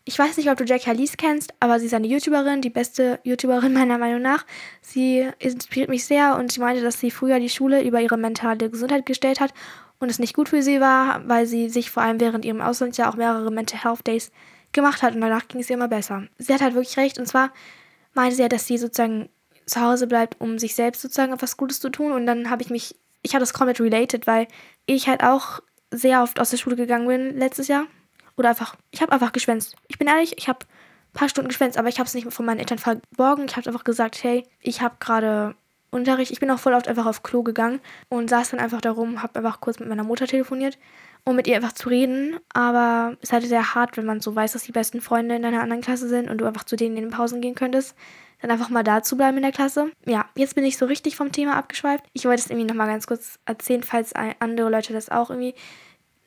ich 0.09 0.17
weiß 0.17 0.37
nicht, 0.37 0.49
ob 0.49 0.57
du 0.57 0.63
Jack 0.63 0.87
Halise 0.87 1.17
kennst, 1.17 1.53
aber 1.59 1.79
sie 1.79 1.85
ist 1.85 1.93
eine 1.93 2.07
YouTuberin, 2.07 2.63
die 2.63 2.71
beste 2.71 3.19
YouTuberin 3.23 3.73
meiner 3.79 3.99
Meinung 3.99 4.23
nach. 4.23 4.43
Sie 4.81 5.29
inspiriert 5.37 5.87
mich 5.87 6.03
sehr 6.03 6.35
und 6.35 6.51
sie 6.51 6.59
meinte, 6.59 6.81
dass 6.81 6.99
sie 6.99 7.11
früher 7.11 7.39
die 7.39 7.47
Schule 7.47 7.83
über 7.83 8.01
ihre 8.01 8.17
mentale 8.17 8.71
Gesundheit 8.71 9.05
gestellt 9.05 9.39
hat 9.39 9.53
und 9.99 10.09
es 10.09 10.17
nicht 10.17 10.35
gut 10.35 10.49
für 10.49 10.63
sie 10.63 10.81
war, 10.81 11.21
weil 11.27 11.45
sie 11.45 11.69
sich 11.69 11.91
vor 11.91 12.01
allem 12.01 12.19
während 12.19 12.43
ihrem 12.43 12.59
Auslandsjahr 12.59 13.07
auch 13.07 13.17
mehrere 13.17 13.51
Mental 13.51 13.83
Health 13.83 14.07
Days 14.07 14.31
gemacht 14.71 15.03
hat 15.03 15.13
und 15.13 15.21
danach 15.21 15.47
ging 15.47 15.61
es 15.61 15.69
ihr 15.69 15.75
immer 15.75 15.87
besser. 15.87 16.23
Sie 16.39 16.51
hat 16.51 16.61
halt 16.61 16.73
wirklich 16.73 16.97
recht 16.97 17.19
und 17.19 17.27
zwar 17.27 17.53
meinte 18.15 18.35
sie 18.35 18.41
ja, 18.41 18.49
dass 18.49 18.65
sie 18.65 18.79
sozusagen 18.79 19.29
zu 19.67 19.79
Hause 19.79 20.07
bleibt, 20.07 20.41
um 20.41 20.57
sich 20.57 20.73
selbst 20.73 21.03
sozusagen 21.03 21.33
etwas 21.33 21.55
Gutes 21.55 21.79
zu 21.79 21.91
tun 21.91 22.13
und 22.13 22.25
dann 22.25 22.49
habe 22.49 22.63
ich 22.63 22.71
mich, 22.71 22.95
ich 23.21 23.35
habe 23.35 23.41
das 23.41 23.53
komplett 23.53 23.79
related, 23.79 24.25
weil 24.25 24.47
ich 24.87 25.07
halt 25.07 25.23
auch 25.23 25.59
sehr 25.91 26.23
oft 26.23 26.39
aus 26.39 26.49
der 26.49 26.57
Schule 26.57 26.75
gegangen 26.75 27.07
bin 27.07 27.37
letztes 27.37 27.67
Jahr 27.67 27.85
oder 28.39 28.49
einfach, 28.49 28.75
ich 28.91 29.01
habe 29.01 29.11
einfach 29.11 29.33
geschwänzt. 29.33 29.75
Ich 29.87 29.99
bin 29.99 30.07
ehrlich, 30.07 30.37
ich 30.37 30.47
habe 30.47 30.59
ein 30.59 31.13
paar 31.13 31.29
Stunden 31.29 31.49
geschwänzt, 31.49 31.77
aber 31.77 31.89
ich 31.89 31.99
habe 31.99 32.07
es 32.07 32.13
nicht 32.13 32.31
von 32.31 32.45
meinen 32.45 32.59
Eltern 32.59 32.77
verborgen. 32.77 33.45
Ich 33.45 33.57
habe 33.57 33.67
einfach 33.67 33.83
gesagt, 33.83 34.23
hey, 34.23 34.45
ich 34.61 34.81
habe 34.81 34.95
gerade 34.99 35.55
Unterricht. 35.91 36.31
Ich 36.31 36.39
bin 36.39 36.49
auch 36.49 36.59
voll 36.59 36.73
oft 36.73 36.87
einfach 36.87 37.05
auf 37.05 37.23
Klo 37.23 37.43
gegangen 37.43 37.81
und 38.09 38.29
saß 38.29 38.51
dann 38.51 38.59
einfach 38.59 38.79
darum, 38.79 39.21
habe 39.21 39.39
einfach 39.39 39.59
kurz 39.59 39.79
mit 39.79 39.89
meiner 39.89 40.03
Mutter 40.03 40.27
telefoniert, 40.27 40.77
um 41.25 41.35
mit 41.35 41.47
ihr 41.47 41.55
einfach 41.57 41.73
zu 41.73 41.89
reden. 41.89 42.39
Aber 42.53 43.17
es 43.21 43.29
ist 43.29 43.33
halt 43.33 43.45
sehr 43.45 43.75
hart, 43.75 43.97
wenn 43.97 44.05
man 44.05 44.21
so 44.21 44.33
weiß, 44.35 44.53
dass 44.53 44.63
die 44.63 44.71
besten 44.71 45.01
Freunde 45.01 45.35
in 45.35 45.43
einer 45.43 45.61
anderen 45.61 45.81
Klasse 45.81 46.07
sind 46.07 46.29
und 46.29 46.37
du 46.37 46.45
einfach 46.45 46.63
zu 46.63 46.77
denen 46.77 46.95
in 46.95 47.05
den 47.05 47.11
Pausen 47.11 47.41
gehen 47.41 47.55
könntest. 47.55 47.95
Dann 48.41 48.51
einfach 48.51 48.69
mal 48.69 48.83
da 48.83 49.03
zu 49.03 49.17
bleiben 49.17 49.35
in 49.35 49.43
der 49.43 49.51
Klasse. 49.51 49.91
Ja, 50.05 50.25
jetzt 50.35 50.55
bin 50.55 50.63
ich 50.63 50.77
so 50.77 50.85
richtig 50.85 51.17
vom 51.17 51.33
Thema 51.33 51.57
abgeschweift. 51.57 52.05
Ich 52.13 52.23
wollte 52.23 52.41
es 52.41 52.49
irgendwie 52.49 52.67
nochmal 52.67 52.87
ganz 52.87 53.05
kurz 53.05 53.37
erzählen, 53.45 53.83
falls 53.83 54.13
andere 54.13 54.69
Leute 54.69 54.93
das 54.93 55.09
auch 55.09 55.29
irgendwie 55.29 55.55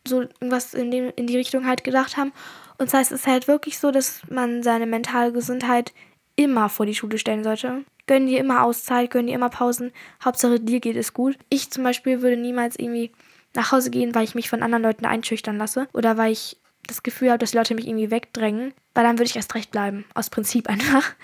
so 0.06 0.22
irgendwas 0.22 0.74
in, 0.74 0.90
dem, 0.90 1.12
in 1.16 1.26
die 1.26 1.36
Richtung 1.36 1.66
halt 1.66 1.84
gedacht 1.84 2.16
haben. 2.16 2.32
Und 2.78 2.88
das 2.88 2.94
heißt, 2.94 3.12
es 3.12 3.20
ist 3.20 3.26
halt 3.26 3.48
wirklich 3.48 3.78
so, 3.78 3.90
dass 3.90 4.22
man 4.28 4.62
seine 4.62 4.86
mentale 4.86 5.32
Gesundheit 5.32 5.92
immer 6.36 6.68
vor 6.68 6.86
die 6.86 6.94
Schule 6.94 7.18
stellen 7.18 7.44
sollte. 7.44 7.84
Gönn 8.06 8.26
dir 8.26 8.40
immer 8.40 8.64
Auszeit, 8.64 9.10
gönn 9.10 9.26
dir 9.26 9.34
immer 9.34 9.50
Pausen. 9.50 9.92
Hauptsache 10.24 10.58
dir 10.58 10.80
geht 10.80 10.96
es 10.96 11.12
gut. 11.12 11.38
Ich 11.48 11.70
zum 11.70 11.84
Beispiel 11.84 12.22
würde 12.22 12.36
niemals 12.36 12.76
irgendwie 12.76 13.12
nach 13.54 13.70
Hause 13.70 13.90
gehen, 13.90 14.14
weil 14.14 14.24
ich 14.24 14.34
mich 14.34 14.48
von 14.48 14.62
anderen 14.62 14.82
Leuten 14.82 15.06
einschüchtern 15.06 15.58
lasse. 15.58 15.88
Oder 15.92 16.16
weil 16.16 16.32
ich 16.32 16.56
das 16.86 17.02
Gefühl 17.02 17.28
habe, 17.28 17.38
dass 17.38 17.54
Leute 17.54 17.74
mich 17.74 17.86
irgendwie 17.86 18.10
wegdrängen. 18.10 18.74
Weil 18.94 19.04
dann 19.04 19.18
würde 19.18 19.28
ich 19.28 19.36
erst 19.36 19.54
recht 19.54 19.70
bleiben. 19.70 20.04
Aus 20.14 20.30
Prinzip 20.30 20.68
einfach. 20.68 21.14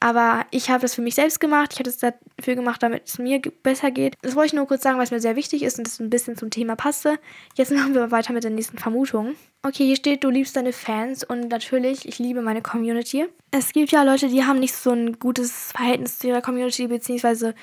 Aber 0.00 0.46
ich 0.52 0.70
habe 0.70 0.82
das 0.82 0.94
für 0.94 1.02
mich 1.02 1.16
selbst 1.16 1.40
gemacht. 1.40 1.70
Ich 1.72 1.80
habe 1.80 1.90
das 1.90 1.98
dafür 1.98 2.54
gemacht, 2.54 2.82
damit 2.82 3.02
es 3.06 3.18
mir 3.18 3.40
besser 3.62 3.90
geht. 3.90 4.14
Das 4.22 4.36
wollte 4.36 4.48
ich 4.48 4.52
nur 4.52 4.66
kurz 4.66 4.82
sagen, 4.82 4.98
was 4.98 5.10
mir 5.10 5.20
sehr 5.20 5.34
wichtig 5.34 5.62
ist 5.62 5.78
und 5.78 5.86
das 5.86 5.98
ein 5.98 6.10
bisschen 6.10 6.36
zum 6.36 6.50
Thema 6.50 6.76
passte. 6.76 7.18
Jetzt 7.56 7.72
machen 7.72 7.94
wir 7.94 8.12
weiter 8.12 8.32
mit 8.32 8.44
der 8.44 8.52
nächsten 8.52 8.78
Vermutung. 8.78 9.34
Okay, 9.62 9.86
hier 9.86 9.96
steht, 9.96 10.22
du 10.22 10.30
liebst 10.30 10.54
deine 10.54 10.72
Fans 10.72 11.24
und 11.24 11.48
natürlich, 11.48 12.06
ich 12.06 12.20
liebe 12.20 12.42
meine 12.42 12.62
Community. 12.62 13.26
Es 13.50 13.72
gibt 13.72 13.90
ja 13.90 14.04
Leute, 14.04 14.28
die 14.28 14.44
haben 14.44 14.60
nicht 14.60 14.74
so 14.74 14.90
ein 14.92 15.18
gutes 15.18 15.72
Verhältnis 15.72 16.20
zu 16.20 16.28
ihrer 16.28 16.42
Community, 16.42 16.86
beziehungsweise 16.86 17.54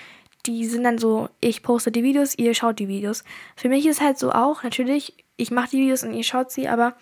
die 0.46 0.66
sind 0.66 0.84
dann 0.84 0.98
so, 0.98 1.30
ich 1.40 1.64
poste 1.64 1.92
die 1.92 2.04
Videos, 2.04 2.38
ihr 2.38 2.54
schaut 2.54 2.80
die 2.80 2.90
Videos. 2.90 3.24
Für 3.56 3.70
mich 3.70 3.86
ist 3.86 4.02
halt 4.02 4.20
so 4.20 4.32
auch, 4.32 4.64
natürlich, 4.64 5.14
ich 5.38 5.52
mache 5.52 5.70
die 5.72 5.78
Videos 5.80 6.04
und 6.04 6.14
ihr 6.14 6.24
schaut 6.24 6.52
sie, 6.52 6.68
aber 6.68 6.96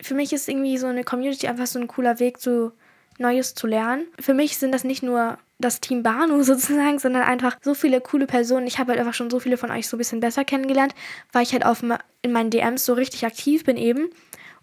für 0.00 0.14
mich 0.14 0.32
ist 0.32 0.48
irgendwie 0.48 0.78
so 0.78 0.86
eine 0.88 1.04
Community 1.04 1.46
einfach 1.46 1.66
so 1.66 1.78
ein 1.78 1.88
cooler 1.88 2.18
Weg, 2.18 2.38
so 2.38 2.72
Neues 3.18 3.54
zu 3.54 3.66
lernen. 3.66 4.06
Für 4.18 4.34
mich 4.34 4.58
sind 4.58 4.72
das 4.72 4.84
nicht 4.84 5.02
nur 5.02 5.38
das 5.58 5.80
Team 5.80 6.02
Banu 6.02 6.42
sozusagen, 6.42 6.98
sondern 6.98 7.22
einfach 7.22 7.56
so 7.62 7.74
viele 7.74 8.00
coole 8.00 8.26
Personen. 8.26 8.66
Ich 8.66 8.78
habe 8.78 8.90
halt 8.90 9.00
einfach 9.00 9.14
schon 9.14 9.30
so 9.30 9.40
viele 9.40 9.56
von 9.56 9.70
euch 9.70 9.88
so 9.88 9.96
ein 9.96 9.98
bisschen 9.98 10.20
besser 10.20 10.44
kennengelernt, 10.44 10.94
weil 11.32 11.42
ich 11.42 11.52
halt 11.52 11.64
auf 11.64 11.82
in 12.22 12.32
meinen 12.32 12.50
DMs 12.50 12.84
so 12.84 12.94
richtig 12.94 13.26
aktiv 13.26 13.64
bin 13.64 13.76
eben 13.76 14.10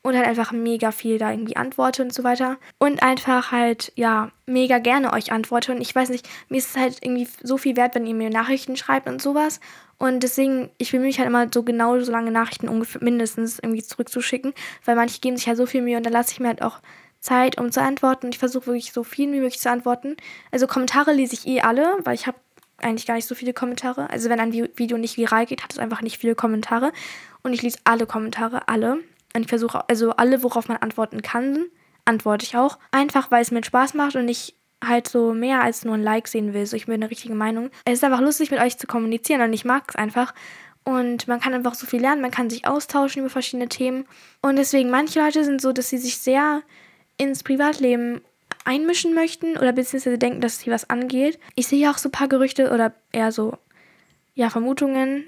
und 0.05 0.15
halt 0.15 0.27
einfach 0.27 0.51
mega 0.51 0.91
viel 0.91 1.17
da 1.17 1.31
irgendwie 1.31 1.55
antworte 1.55 2.03
und 2.03 2.13
so 2.13 2.23
weiter. 2.23 2.57
Und 2.77 3.01
einfach 3.01 3.51
halt, 3.51 3.91
ja, 3.95 4.29
mega 4.45 4.77
gerne 4.77 5.11
euch 5.11 5.31
antworte. 5.31 5.71
Und 5.71 5.81
ich 5.81 5.95
weiß 5.95 6.09
nicht, 6.09 6.29
mir 6.47 6.57
ist 6.57 6.75
es 6.75 6.77
halt 6.77 6.99
irgendwie 7.01 7.27
so 7.41 7.57
viel 7.57 7.75
wert, 7.75 7.95
wenn 7.95 8.05
ihr 8.05 8.13
mir 8.13 8.29
Nachrichten 8.29 8.77
schreibt 8.77 9.07
und 9.07 9.19
sowas. 9.19 9.59
Und 9.97 10.21
deswegen, 10.21 10.69
ich 10.77 10.93
will 10.93 10.99
mich 10.99 11.17
halt 11.17 11.27
immer 11.27 11.47
so 11.51 11.63
genau 11.63 11.99
so 12.01 12.11
lange 12.11 12.29
Nachrichten 12.29 12.69
ungefähr 12.69 13.03
mindestens 13.03 13.57
irgendwie 13.57 13.81
zurückzuschicken, 13.81 14.53
weil 14.83 14.95
manche 14.95 15.21
geben 15.21 15.37
sich 15.37 15.47
halt 15.47 15.57
so 15.57 15.65
viel 15.65 15.81
Mühe 15.81 15.97
und 15.97 16.05
dann 16.05 16.13
lasse 16.13 16.33
ich 16.33 16.39
mir 16.39 16.49
halt 16.49 16.61
auch 16.61 16.81
Zeit, 17.25 17.59
um 17.59 17.71
zu 17.71 17.81
antworten. 17.81 18.29
Ich 18.29 18.39
versuche 18.39 18.67
wirklich 18.67 18.93
so 18.93 19.03
viel 19.03 19.31
wie 19.31 19.39
möglich 19.39 19.59
zu 19.59 19.69
antworten. 19.69 20.15
Also 20.51 20.67
Kommentare 20.67 21.13
lese 21.13 21.33
ich 21.33 21.47
eh 21.47 21.61
alle, 21.61 21.97
weil 22.03 22.15
ich 22.15 22.27
habe 22.27 22.37
eigentlich 22.77 23.05
gar 23.05 23.15
nicht 23.15 23.27
so 23.27 23.35
viele 23.35 23.53
Kommentare. 23.53 24.09
Also 24.09 24.29
wenn 24.29 24.39
ein 24.39 24.53
Video 24.53 24.97
nicht 24.97 25.17
viral 25.17 25.45
geht, 25.45 25.63
hat 25.63 25.73
es 25.73 25.79
einfach 25.79 26.01
nicht 26.01 26.17
viele 26.19 26.35
Kommentare. 26.35 26.91
Und 27.43 27.53
ich 27.53 27.61
lese 27.61 27.79
alle 27.83 28.05
Kommentare, 28.05 28.67
alle. 28.67 28.99
Und 29.35 29.41
ich 29.41 29.47
versuche, 29.47 29.87
also 29.89 30.11
alle, 30.11 30.43
worauf 30.43 30.67
man 30.67 30.77
antworten 30.77 31.21
kann, 31.21 31.65
antworte 32.05 32.45
ich 32.45 32.55
auch. 32.55 32.77
Einfach, 32.91 33.31
weil 33.31 33.41
es 33.41 33.51
mir 33.51 33.63
Spaß 33.63 33.93
macht 33.95 34.15
und 34.15 34.27
ich 34.29 34.55
halt 34.83 35.07
so 35.07 35.33
mehr 35.33 35.61
als 35.61 35.83
nur 35.83 35.95
ein 35.95 36.03
Like 36.03 36.27
sehen 36.27 36.53
will. 36.53 36.65
So, 36.65 36.75
ich 36.75 36.87
will 36.87 36.95
eine 36.95 37.09
richtige 37.09 37.35
Meinung. 37.35 37.69
Es 37.85 37.95
ist 37.95 38.03
einfach 38.03 38.21
lustig, 38.21 38.51
mit 38.51 38.61
euch 38.61 38.77
zu 38.77 38.87
kommunizieren 38.87 39.41
und 39.41 39.53
ich 39.53 39.65
mag 39.65 39.85
es 39.89 39.95
einfach. 39.95 40.33
Und 40.83 41.27
man 41.27 41.39
kann 41.39 41.53
einfach 41.53 41.73
so 41.73 41.87
viel 41.87 42.01
lernen, 42.01 42.21
man 42.21 42.29
kann 42.29 42.49
sich 42.49 42.67
austauschen 42.67 43.21
über 43.21 43.31
verschiedene 43.31 43.67
Themen. 43.67 44.05
Und 44.43 44.57
deswegen, 44.57 44.91
manche 44.91 45.19
Leute 45.19 45.43
sind 45.43 45.59
so, 45.59 45.71
dass 45.71 45.89
sie 45.89 45.97
sich 45.97 46.19
sehr 46.19 46.61
ins 47.17 47.43
Privatleben 47.43 48.21
einmischen 48.65 49.13
möchten 49.13 49.57
oder 49.57 49.71
beziehungsweise 49.71 50.17
denken, 50.17 50.41
dass 50.41 50.59
sie 50.59 50.71
was 50.71 50.89
angeht. 50.89 51.39
Ich 51.55 51.67
sehe 51.67 51.89
auch 51.89 51.97
so 51.97 52.09
ein 52.09 52.11
paar 52.13 52.27
Gerüchte 52.27 52.71
oder 52.71 52.93
eher 53.11 53.31
so, 53.31 53.57
ja, 54.33 54.49
Vermutungen, 54.49 55.25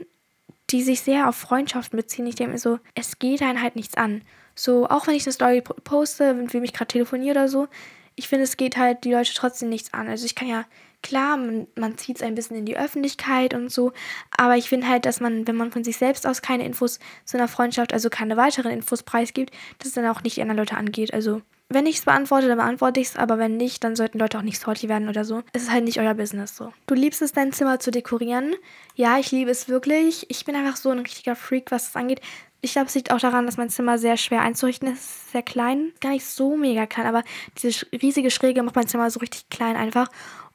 die 0.70 0.82
sich 0.82 1.02
sehr 1.02 1.30
auf 1.30 1.36
Freundschaften 1.36 1.98
beziehen. 1.98 2.28
Ich 2.28 2.36
denke 2.36 2.54
mir 2.54 2.60
so, 2.60 2.80
es 2.96 3.20
geht 3.20 3.42
einen 3.42 3.62
halt 3.62 3.76
nichts 3.76 3.96
an. 3.96 4.22
So, 4.56 4.90
auch 4.90 5.08
wenn 5.08 5.16
ich 5.16 5.26
eine 5.26 5.34
Story 5.34 5.62
poste, 5.62 6.52
wie 6.52 6.60
mich 6.60 6.74
gerade 6.74 6.88
telefoniere 6.88 7.32
oder 7.32 7.48
so, 7.48 7.68
ich 8.16 8.28
finde, 8.28 8.44
es 8.44 8.58
geht 8.58 8.76
halt 8.76 9.04
die 9.04 9.12
Leute 9.12 9.32
trotzdem 9.36 9.70
nichts 9.70 9.94
an. 9.94 10.08
Also 10.08 10.26
ich 10.26 10.34
kann 10.34 10.48
ja, 10.48 10.66
klar, 11.04 11.38
man, 11.38 11.68
man 11.76 11.98
zieht 11.98 12.18
es 12.18 12.24
ein 12.24 12.34
bisschen 12.34 12.58
in 12.58 12.66
die 12.66 12.78
Öffentlichkeit 12.78 13.54
und 13.54 13.72
so, 13.72 13.94
aber 14.36 14.58
ich 14.58 14.68
finde 14.68 14.90
halt, 14.90 15.06
dass 15.06 15.20
man, 15.20 15.48
wenn 15.48 15.56
man 15.56 15.72
von 15.72 15.84
sich 15.84 15.98
selbst 15.98 16.26
aus 16.26 16.42
keine 16.42 16.66
Infos 16.66 17.00
zu 17.24 17.38
einer 17.38 17.48
Freundschaft, 17.48 17.94
also 17.94 18.10
keine 18.10 18.36
weiteren 18.36 18.72
Infos 18.72 19.04
preisgibt, 19.04 19.54
dass 19.78 19.90
es 19.90 19.94
dann 19.94 20.08
auch 20.08 20.24
nicht 20.24 20.38
die 20.38 20.42
anderen 20.42 20.58
Leute 20.58 20.76
angeht. 20.76 21.14
Also 21.14 21.44
wenn 21.70 21.86
ich 21.86 21.98
es 21.98 22.06
beantworte, 22.06 22.48
dann 22.48 22.58
beantworte 22.58 23.00
ich 23.00 23.08
es, 23.08 23.18
aber 23.18 23.38
wenn 23.38 23.58
nicht, 23.58 23.84
dann 23.84 23.96
sollten 23.96 24.20
Leute 24.20 24.38
auch 24.38 24.44
nicht 24.44 24.60
salty 24.60 24.88
werden 24.88 25.10
oder 25.10 25.26
so. 25.26 25.44
Es 25.52 25.64
ist 25.64 25.72
halt 25.72 25.84
nicht 25.84 26.00
euer 26.00 26.14
Business 26.14 26.56
so. 26.56 26.72
Du 26.86 26.96
liebst 26.96 27.22
es, 27.22 27.34
dein 27.34 27.52
Zimmer 27.52 27.80
zu 27.80 27.92
dekorieren. 27.92 28.56
Ja, 28.96 29.20
ich 29.20 29.32
liebe 29.32 29.52
es 29.52 29.68
wirklich. 29.68 30.26
Ich 30.30 30.46
bin 30.46 30.56
einfach 30.56 30.78
so 30.78 30.90
ein 30.92 31.00
richtiger 31.00 31.36
Freak, 31.36 31.72
was 31.72 31.86
das 31.86 31.96
angeht. 31.98 32.22
Ich 32.62 32.72
glaube, 32.72 32.88
es 32.88 32.96
liegt 32.96 33.12
auch 33.12 33.20
daran, 33.20 33.46
dass 33.46 33.58
mein 33.58 33.70
Zimmer 33.70 33.98
sehr 33.98 34.18
schwer 34.18 34.42
einzurichten 34.42 34.94
ist. 34.94 35.32
Sehr 35.32 35.44
klein. 35.44 35.92
Gar 36.00 36.12
nicht 36.12 36.26
so 36.26 36.56
mega 36.56 36.86
klein, 36.86 37.06
aber 37.06 37.24
diese 37.62 37.86
riesige 37.92 38.32
Schräge 38.32 38.64
macht 38.64 38.76
mein 38.76 38.88
Zimmer 38.88 39.12
so 39.12 39.20
richtig 39.20 39.50
klein 39.50 39.76
einfach. 39.76 40.08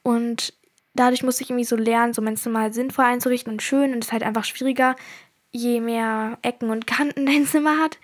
Und 0.03 0.55
dadurch 0.95 1.23
musste 1.23 1.45
ich 1.45 1.51
irgendwie 1.51 1.65
so 1.65 1.77
lernen, 1.77 2.15
so 2.15 2.23
mein 2.23 2.37
Zimmer 2.39 2.61
halt 2.61 2.75
sinnvoll 2.75 3.05
einzurichten 3.05 3.53
und 3.53 3.63
schön. 3.63 3.93
Und 3.93 3.99
es 3.99 4.07
ist 4.07 4.13
halt 4.13 4.23
einfach 4.23 4.45
schwieriger, 4.45 4.97
je 5.53 5.81
mehr 5.81 6.39
Ecken 6.43 6.71
und 6.71 6.87
Kanten 6.87 7.27
dein 7.27 7.47
Zimmer 7.47 7.79
hat. 7.79 7.99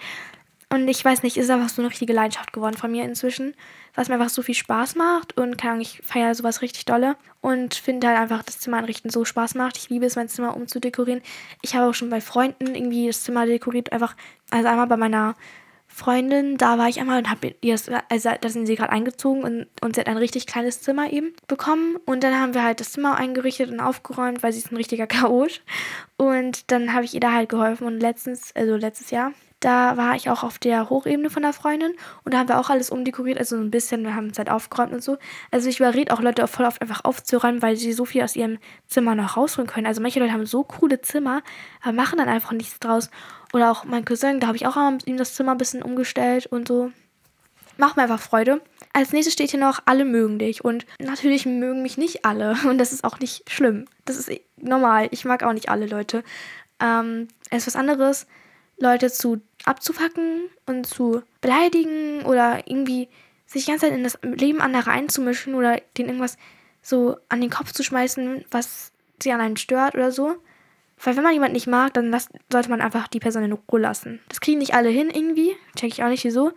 Und 0.71 0.87
ich 0.87 1.03
weiß 1.03 1.23
nicht, 1.23 1.39
ist 1.39 1.49
einfach 1.49 1.71
so 1.71 1.81
eine 1.81 1.91
richtige 1.91 2.13
Leidenschaft 2.13 2.53
geworden 2.53 2.77
von 2.77 2.91
mir 2.91 3.05
inzwischen, 3.05 3.55
was 3.95 4.09
mir 4.09 4.15
einfach 4.17 4.29
so 4.29 4.43
viel 4.43 4.55
Spaß 4.55 4.97
macht 4.97 5.37
und 5.39 5.57
kann 5.57 5.81
ich 5.81 6.03
feiere 6.05 6.35
sowas 6.35 6.61
richtig 6.61 6.85
dolle 6.85 7.17
und 7.41 7.75
finde 7.75 8.09
halt 8.09 8.19
einfach, 8.19 8.43
dass 8.43 8.61
Zimmer 8.61 8.77
einrichten 8.77 9.11
so 9.11 9.25
Spaß 9.25 9.55
macht. 9.55 9.79
Ich 9.79 9.89
liebe 9.89 10.05
es, 10.05 10.17
mein 10.17 10.29
Zimmer 10.29 10.55
umzudekorieren. 10.55 11.23
Ich 11.63 11.75
habe 11.75 11.89
auch 11.89 11.95
schon 11.95 12.11
bei 12.11 12.21
Freunden 12.21 12.75
irgendwie 12.75 13.07
das 13.07 13.25
Zimmer 13.25 13.47
dekoriert, 13.47 13.93
einfach, 13.93 14.15
also 14.51 14.69
einmal 14.69 14.89
bei 14.89 14.99
meiner 14.99 15.37
Freundin, 15.91 16.59
da 16.59 16.77
war 16.77 16.89
ich 16.89 17.01
einmal 17.01 17.19
und 17.19 17.31
habe 17.31 17.57
ihr, 17.63 17.77
also 18.11 18.31
da 18.41 18.49
sind 18.51 18.67
sie 18.67 18.77
gerade 18.77 18.93
eingezogen 18.93 19.43
und, 19.43 19.67
und 19.81 19.95
sie 19.95 20.01
hat 20.03 20.07
ein 20.07 20.19
richtig 20.19 20.47
kleines 20.47 20.83
Zimmer 20.83 21.11
eben 21.11 21.33
bekommen. 21.49 21.97
Und 22.05 22.23
dann 22.23 22.39
haben 22.39 22.53
wir 22.53 22.63
halt 22.63 22.81
das 22.81 22.93
Zimmer 22.93 23.17
eingerichtet 23.17 23.71
und 23.71 23.81
aufgeräumt, 23.81 24.43
weil 24.43 24.53
sie 24.53 24.59
ist 24.59 24.71
ein 24.71 24.77
richtiger 24.77 25.07
Chaot. 25.07 25.63
Und 26.19 26.71
dann 26.71 26.93
habe 26.93 27.07
ich 27.07 27.15
ihr 27.15 27.21
da 27.21 27.33
halt 27.33 27.49
geholfen 27.49 27.87
und 27.87 28.01
letztens, 28.01 28.55
also 28.55 28.77
letztes 28.77 29.11
Jahr, 29.11 29.33
da 29.61 29.97
war 29.97 30.15
ich 30.15 30.31
auch 30.31 30.45
auf 30.45 30.59
der 30.59 30.89
Hochebene 30.89 31.31
von 31.31 31.43
der 31.43 31.53
Freundin 31.53 31.93
und 32.25 32.33
da 32.33 32.39
haben 32.39 32.49
wir 32.49 32.61
auch 32.61 32.71
alles 32.71 32.91
umdekoriert, 32.91 33.39
also 33.39 33.57
ein 33.57 33.71
bisschen, 33.71 34.05
wir 34.05 34.15
haben 34.15 34.29
es 34.29 34.39
halt 34.39 34.51
aufgeräumt 34.51 34.93
und 34.93 35.03
so. 35.03 35.19
Also 35.51 35.69
ich 35.69 35.81
überrede 35.81 36.13
auch 36.13 36.21
Leute 36.21 36.47
voll 36.47 36.67
oft 36.67 36.81
einfach 36.81 37.05
aufzuräumen, 37.05 37.61
weil 37.61 37.77
sie 37.77 37.93
so 37.93 38.05
viel 38.05 38.23
aus 38.23 38.37
ihrem 38.37 38.59
Zimmer 38.87 39.15
noch 39.15 39.37
rausholen 39.37 39.69
können. 39.69 39.87
Also 39.87 40.01
manche 40.01 40.21
Leute 40.21 40.33
haben 40.33 40.47
so 40.47 40.63
coole 40.63 41.01
Zimmer, 41.01 41.43
aber 41.83 41.93
machen 41.93 42.19
dann 42.19 42.29
einfach 42.29 42.53
nichts 42.53 42.79
draus. 42.79 43.11
Oder 43.53 43.71
auch 43.71 43.85
mein 43.85 44.05
Cousin, 44.05 44.41
da 44.41 44.47
habe 44.47 44.57
ich 44.57 44.67
auch 44.67 44.77
ihm 45.07 45.17
das 45.17 45.35
Zimmer 45.35 45.53
ein 45.53 45.59
bisschen 45.59 45.83
umgestellt 45.83 46.47
und 46.47 46.69
so. 46.69 46.93
Macht 47.79 47.97
mir 47.97 48.03
einfach 48.03 48.21
Freude. 48.21 48.61
Als 48.93 49.13
nächstes 49.13 49.33
steht 49.33 49.51
hier 49.51 49.61
noch, 49.61 49.81
alle 49.87 50.05
mögen 50.05 50.39
dich. 50.39 50.65
Und 50.65 50.85
natürlich 50.99 51.47
mögen 51.47 51.83
mich 51.83 51.97
nicht 51.97 52.25
alle. 52.25 52.57
Und 52.69 52.79
das 52.79 52.93
ist 52.93 53.05
auch 53.05 53.21
nicht 53.21 53.49
schlimm. 53.49 53.87
Das 54.05 54.17
ist 54.17 54.31
normal. 54.57 55.09
Ich 55.13 55.25
mag 55.25 55.45
auch 55.45 55.53
nicht 55.53 55.69
alle 55.69 55.87
Leute. 55.87 56.25
Ähm, 56.81 57.29
es 57.51 57.59
ist 57.59 57.67
was 57.69 57.77
anderes, 57.77 58.27
Leute 58.79 59.11
zu 59.11 59.41
abzufacken 59.65 60.49
und 60.67 60.87
zu 60.87 61.23
beleidigen 61.41 62.23
oder 62.25 62.63
irgendwie 62.67 63.09
sich 63.47 63.65
die 63.65 63.71
ganze 63.71 63.87
Zeit 63.87 63.97
in 63.97 64.05
das 64.05 64.19
Leben 64.23 64.61
anderer 64.61 64.91
einzumischen 64.91 65.55
oder 65.55 65.81
denen 65.97 66.11
irgendwas 66.11 66.37
so 66.83 67.17
an 67.29 67.41
den 67.41 67.51
Kopf 67.51 67.73
zu 67.73 67.83
schmeißen, 67.83 68.45
was 68.51 68.93
sie 69.23 69.33
an 69.33 69.41
einem 69.41 69.57
stört 69.57 69.95
oder 69.95 70.13
so. 70.13 70.37
Weil 71.03 71.17
wenn 71.17 71.23
man 71.23 71.33
jemanden 71.33 71.55
nicht 71.55 71.67
mag, 71.67 71.95
dann 71.95 72.15
sollte 72.53 72.71
man 72.71 72.81
einfach 72.81 73.09
die 73.09 73.21
Person 73.21 73.45
in 73.45 73.53
Ruhe 73.53 73.81
lassen. 73.81 74.21
Das 74.29 74.41
kriegen 74.41 74.59
nicht 74.59 74.75
alle 74.75 74.89
hin 74.89 75.11
irgendwie, 75.11 75.57
check 75.77 75.93
ich 75.93 76.03
auch 76.03 76.09
nicht 76.09 76.25
wieso. 76.25 76.53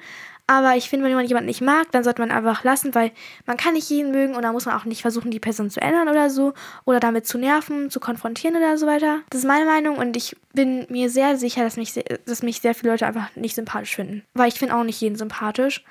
Aber 0.47 0.75
ich 0.75 0.89
finde, 0.89 1.05
wenn 1.05 1.13
man 1.13 1.25
jemanden 1.25 1.47
nicht 1.47 1.61
mag, 1.61 1.91
dann 1.91 2.03
sollte 2.03 2.21
man 2.21 2.31
einfach 2.31 2.63
lassen, 2.63 2.93
weil 2.93 3.11
man 3.45 3.57
kann 3.57 3.73
nicht 3.73 3.89
jeden 3.89 4.11
mögen 4.11 4.35
und 4.35 4.41
da 4.41 4.51
muss 4.51 4.65
man 4.65 4.75
auch 4.75 4.85
nicht 4.85 5.01
versuchen, 5.01 5.31
die 5.31 5.39
Person 5.39 5.69
zu 5.69 5.81
ändern 5.81 6.09
oder 6.09 6.29
so. 6.29 6.53
Oder 6.85 6.99
damit 6.99 7.25
zu 7.25 7.37
nerven, 7.37 7.89
zu 7.89 7.99
konfrontieren 7.99 8.55
oder 8.57 8.77
so 8.77 8.87
weiter. 8.87 9.21
Das 9.29 9.41
ist 9.41 9.47
meine 9.47 9.65
Meinung 9.65 9.97
und 9.97 10.17
ich 10.17 10.35
bin 10.53 10.85
mir 10.89 11.09
sehr 11.09 11.37
sicher, 11.37 11.63
dass 11.63 11.77
mich, 11.77 11.93
dass 12.25 12.43
mich 12.43 12.61
sehr 12.61 12.75
viele 12.75 12.91
Leute 12.91 13.07
einfach 13.07 13.33
nicht 13.35 13.55
sympathisch 13.55 13.95
finden. 13.95 14.23
Weil 14.33 14.49
ich 14.49 14.59
finde 14.59 14.75
auch 14.75 14.83
nicht 14.83 14.99
jeden 14.99 15.15
sympathisch. 15.15 15.83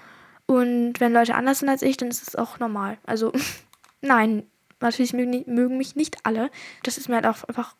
Und 0.46 0.94
wenn 0.98 1.12
Leute 1.12 1.34
anders 1.34 1.60
sind 1.60 1.68
als 1.68 1.82
ich, 1.82 1.96
dann 1.96 2.08
ist 2.08 2.26
es 2.26 2.36
auch 2.36 2.58
normal. 2.58 2.98
Also, 3.06 3.32
nein, 4.02 4.42
natürlich 4.80 5.12
mögen 5.12 5.78
mich 5.78 5.96
nicht 5.96 6.18
alle. 6.24 6.50
Das 6.82 6.98
ist 6.98 7.08
mir 7.08 7.16
halt 7.16 7.26
auch 7.26 7.44
einfach 7.44 7.74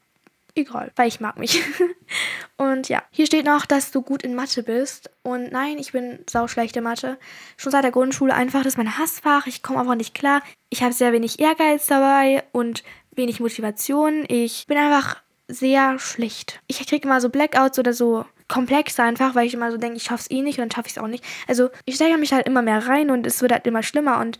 egal, 0.61 0.93
weil 0.97 1.09
ich 1.09 1.21
mag 1.21 1.39
mich. 1.39 1.63
und 2.57 2.89
ja, 2.89 3.03
hier 3.11 3.27
steht 3.27 3.45
noch, 3.45 3.67
dass 3.67 3.91
du 3.91 4.03
gut 4.03 4.23
in 4.23 4.35
Mathe 4.35 4.63
bist. 4.63 5.11
Und 5.23 5.53
nein, 5.53 5.79
ich 5.79 5.93
bin 5.93 6.21
sauschlecht 6.29 6.77
in 6.77 6.85
Mathe. 6.85 7.19
Schon 7.57 7.73
seit 7.73 7.85
der 7.85 7.91
Grundschule 7.91 8.35
einfach, 8.35 8.63
das 8.63 8.75
ist 8.75 8.79
mein 8.79 8.99
Hassfach. 8.99 9.47
Ich 9.47 9.63
komme 9.63 9.81
einfach 9.81 9.95
nicht 9.95 10.15
klar. 10.15 10.43
Ich 10.69 10.83
habe 10.83 10.93
sehr 10.93 11.13
wenig 11.13 11.41
Ehrgeiz 11.41 11.87
dabei 11.87 12.45
und 12.53 12.83
wenig 13.13 13.41
Motivation. 13.41 14.25
Ich 14.29 14.67
bin 14.67 14.79
einfach 14.79 15.23
sehr 15.49 15.99
schlecht. 15.99 16.61
Ich 16.67 16.87
kriege 16.87 17.07
immer 17.07 17.21
so 17.21 17.29
Blackouts 17.29 17.79
oder 17.79 17.93
so 17.93 18.25
komplex 18.49 18.99
einfach, 18.99 19.35
weil 19.35 19.47
ich 19.47 19.55
immer 19.55 19.71
so 19.71 19.79
denke, 19.79 19.97
ich 19.97 20.03
schaff's 20.03 20.31
eh 20.31 20.43
nicht 20.43 20.59
und 20.59 20.65
dann 20.65 20.71
schaffe 20.71 20.89
ich 20.89 20.97
es 20.97 21.03
auch 21.03 21.07
nicht. 21.07 21.25
Also 21.47 21.71
ich 21.85 21.95
steigere 21.95 22.19
mich 22.19 22.33
halt 22.33 22.47
immer 22.47 22.63
mehr 22.63 22.87
rein 22.87 23.11
und 23.11 23.27
es 23.27 23.41
wird 23.41 23.53
halt 23.53 23.67
immer 23.67 23.83
schlimmer 23.83 24.19
und 24.21 24.39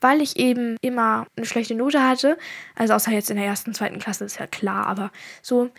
weil 0.00 0.20
ich 0.20 0.36
eben 0.36 0.76
immer 0.80 1.26
eine 1.36 1.46
schlechte 1.46 1.74
Note 1.74 2.02
hatte, 2.02 2.38
also 2.74 2.94
außer 2.94 3.12
jetzt 3.12 3.30
in 3.30 3.36
der 3.36 3.46
ersten, 3.46 3.74
zweiten 3.74 3.98
Klasse, 3.98 4.24
ist 4.24 4.38
ja 4.38 4.46
klar, 4.46 4.86
aber 4.86 5.10
so, 5.42 5.70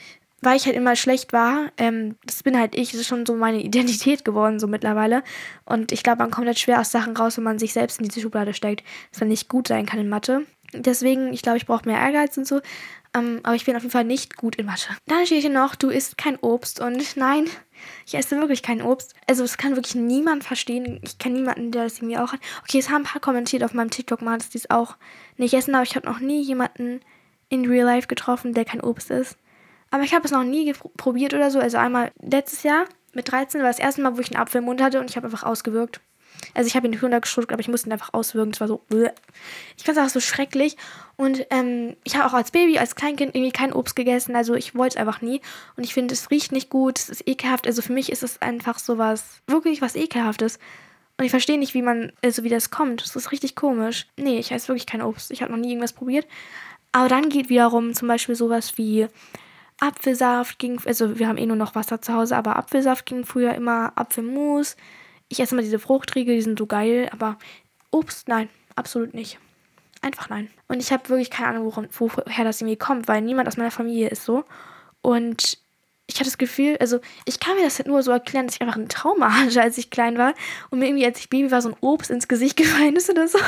weil 0.41 0.57
ich 0.57 0.65
halt 0.65 0.75
immer 0.75 0.95
schlecht 0.95 1.33
war, 1.33 1.71
ähm, 1.77 2.15
das 2.25 2.43
bin 2.43 2.57
halt 2.57 2.75
ich, 2.75 2.91
das 2.91 3.01
ist 3.01 3.07
schon 3.07 3.25
so 3.25 3.35
meine 3.35 3.61
Identität 3.63 4.25
geworden, 4.25 4.59
so 4.59 4.67
mittlerweile. 4.67 5.23
Und 5.65 5.91
ich 5.91 6.03
glaube, 6.03 6.19
man 6.19 6.31
kommt 6.31 6.47
halt 6.47 6.59
schwer 6.59 6.81
aus 6.81 6.91
Sachen 6.91 7.15
raus, 7.15 7.37
wenn 7.37 7.43
man 7.43 7.59
sich 7.59 7.73
selbst 7.73 7.99
in 7.99 8.07
diese 8.07 8.21
Schublade 8.21 8.53
steckt, 8.53 8.83
dass 9.11 9.19
man 9.19 9.29
nicht 9.29 9.49
gut 9.49 9.67
sein 9.67 9.85
kann 9.85 9.99
in 9.99 10.09
Mathe. 10.09 10.45
Deswegen, 10.73 11.33
ich 11.33 11.41
glaube, 11.41 11.57
ich 11.57 11.65
brauche 11.65 11.87
mehr 11.87 11.99
Ehrgeiz 11.99 12.37
und 12.37 12.47
so. 12.47 12.61
Ähm, 13.13 13.41
aber 13.43 13.55
ich 13.55 13.65
bin 13.65 13.75
auf 13.75 13.81
jeden 13.81 13.91
Fall 13.91 14.05
nicht 14.05 14.37
gut 14.37 14.55
in 14.55 14.65
Mathe. 14.65 14.89
Dann 15.07 15.25
steht 15.25 15.41
hier 15.41 15.49
noch, 15.49 15.75
du 15.75 15.89
isst 15.89 16.17
kein 16.17 16.37
Obst. 16.37 16.79
Und 16.79 17.17
nein, 17.17 17.45
ich 18.05 18.15
esse 18.15 18.39
wirklich 18.39 18.63
kein 18.63 18.81
Obst. 18.81 19.15
Also 19.27 19.43
das 19.43 19.57
kann 19.57 19.75
wirklich 19.75 19.95
niemand 19.95 20.43
verstehen. 20.43 20.99
Ich 21.03 21.17
kenne 21.17 21.35
niemanden, 21.35 21.71
der 21.71 21.83
das 21.83 21.97
irgendwie 21.97 22.17
auch 22.17 22.33
hat. 22.33 22.39
Okay, 22.63 22.79
es 22.79 22.89
haben 22.89 23.01
ein 23.01 23.05
paar 23.05 23.21
kommentiert 23.21 23.63
auf 23.63 23.73
meinem 23.73 23.89
TikTok 23.89 24.21
mal, 24.21 24.37
dass 24.37 24.49
die 24.49 24.57
es 24.57 24.69
auch 24.69 24.95
nicht 25.37 25.53
essen. 25.53 25.75
Aber 25.75 25.83
ich 25.83 25.95
habe 25.95 26.07
noch 26.07 26.19
nie 26.19 26.41
jemanden 26.41 27.01
in 27.49 27.65
Real 27.65 27.85
Life 27.85 28.07
getroffen, 28.07 28.53
der 28.53 28.65
kein 28.65 28.81
Obst 28.81 29.11
isst. 29.11 29.37
Aber 29.91 30.03
ich 30.03 30.13
habe 30.13 30.25
es 30.25 30.31
noch 30.31 30.43
nie 30.43 30.73
probiert 30.97 31.33
oder 31.33 31.51
so. 31.51 31.59
Also 31.59 31.77
einmal 31.77 32.11
letztes 32.21 32.63
Jahr 32.63 32.85
mit 33.13 33.31
13 33.31 33.61
war 33.61 33.67
das 33.67 33.79
erste 33.79 34.01
Mal, 34.01 34.15
wo 34.15 34.21
ich 34.21 34.31
einen 34.31 34.41
Apfel 34.41 34.59
im 34.59 34.65
Mund 34.65 34.81
hatte 34.81 34.99
und 34.99 35.09
ich 35.09 35.17
habe 35.17 35.27
einfach 35.27 35.43
ausgewirkt. 35.43 35.99
Also 36.53 36.67
ich 36.67 36.75
habe 36.75 36.87
ihn 36.87 36.97
runtergeschluckt, 36.97 37.51
aber 37.51 37.61
ich 37.61 37.67
musste 37.67 37.89
ihn 37.89 37.93
einfach 37.93 38.13
auswirken. 38.13 38.51
Es 38.51 38.59
war 38.59 38.67
so, 38.67 38.81
ich 38.89 39.83
fand 39.83 39.89
es 39.89 39.97
einfach 39.97 40.09
so 40.09 40.19
schrecklich. 40.19 40.77
Und 41.17 41.45
ähm, 41.49 41.95
ich 42.03 42.15
habe 42.15 42.27
auch 42.27 42.33
als 42.33 42.51
Baby, 42.51 42.77
als 42.77 42.95
Kleinkind 42.95 43.35
irgendwie 43.35 43.51
kein 43.51 43.73
Obst 43.73 43.95
gegessen. 43.95 44.35
Also 44.35 44.55
ich 44.55 44.75
wollte 44.75 44.95
es 44.95 44.99
einfach 44.99 45.21
nie. 45.21 45.41
Und 45.75 45.83
ich 45.83 45.93
finde, 45.93 46.13
es 46.13 46.31
riecht 46.31 46.51
nicht 46.51 46.69
gut, 46.69 46.99
es 46.99 47.09
ist 47.09 47.27
ekelhaft. 47.27 47.67
Also 47.67 47.81
für 47.81 47.93
mich 47.93 48.11
ist 48.11 48.23
es 48.23 48.41
einfach 48.41 48.79
so 48.79 48.97
was, 48.97 49.41
wirklich 49.47 49.81
was 49.81 49.95
ekelhaftes. 49.95 50.59
Und 51.17 51.25
ich 51.25 51.31
verstehe 51.31 51.59
nicht, 51.59 51.73
wie 51.73 51.81
man, 51.81 52.11
also 52.23 52.43
wie 52.43 52.49
das 52.49 52.71
kommt. 52.71 53.03
Das 53.03 53.15
ist 53.15 53.31
richtig 53.31 53.55
komisch. 53.55 54.07
Nee, 54.17 54.39
ich 54.39 54.51
esse 54.51 54.69
wirklich 54.69 54.87
kein 54.87 55.01
Obst. 55.01 55.31
Ich 55.31 55.41
habe 55.41 55.51
noch 55.51 55.59
nie 55.59 55.69
irgendwas 55.69 55.93
probiert. 55.93 56.27
Aber 56.91 57.07
dann 57.07 57.29
geht 57.29 57.49
wiederum 57.49 57.93
zum 57.93 58.07
Beispiel 58.07 58.35
sowas 58.35 58.77
wie 58.77 59.07
Apfelsaft 59.81 60.59
ging, 60.59 60.79
also 60.85 61.17
wir 61.17 61.27
haben 61.27 61.37
eh 61.37 61.45
nur 61.47 61.55
noch 61.55 61.73
Wasser 61.73 62.01
zu 62.01 62.13
Hause, 62.13 62.37
aber 62.37 62.55
Apfelsaft 62.55 63.05
ging 63.07 63.25
früher 63.25 63.55
immer, 63.55 63.91
Apfelmus. 63.95 64.77
Ich 65.31 65.39
esse 65.39 65.55
immer 65.55 65.61
diese 65.61 65.79
Fruchtriegel, 65.79 66.35
die 66.35 66.41
sind 66.41 66.59
so 66.59 66.65
geil, 66.65 67.09
aber 67.11 67.37
Obst, 67.89 68.27
nein, 68.27 68.49
absolut 68.75 69.13
nicht. 69.13 69.39
Einfach 70.01 70.29
nein. 70.29 70.49
Und 70.67 70.81
ich 70.81 70.91
habe 70.91 71.07
wirklich 71.09 71.29
keine 71.29 71.49
Ahnung, 71.49 71.73
woher 71.73 72.43
das 72.43 72.59
irgendwie 72.59 72.77
kommt, 72.77 73.07
weil 73.07 73.21
niemand 73.21 73.47
aus 73.47 73.55
meiner 73.55 73.71
Familie 73.71 74.09
ist 74.09 74.25
so. 74.25 74.43
Und 75.01 75.57
ich 76.07 76.15
hatte 76.15 76.25
das 76.25 76.37
Gefühl, 76.37 76.75
also 76.81 76.99
ich 77.25 77.39
kann 77.39 77.55
mir 77.55 77.63
das 77.63 77.79
halt 77.79 77.87
nur 77.87 78.03
so 78.03 78.11
erklären, 78.11 78.45
dass 78.45 78.55
ich 78.55 78.61
einfach 78.61 78.75
ein 78.75 78.89
Trauma 78.89 79.33
hatte, 79.39 79.61
als 79.61 79.77
ich 79.77 79.89
klein 79.89 80.17
war 80.17 80.33
und 80.69 80.79
mir 80.79 80.87
irgendwie, 80.87 81.05
als 81.05 81.19
ich 81.19 81.29
Baby 81.29 81.49
war, 81.49 81.61
so 81.61 81.69
ein 81.69 81.77
Obst 81.79 82.11
ins 82.11 82.27
Gesicht 82.27 82.57
gefallen 82.57 82.97
ist 82.97 83.09
oder 83.09 83.27
so. 83.27 83.39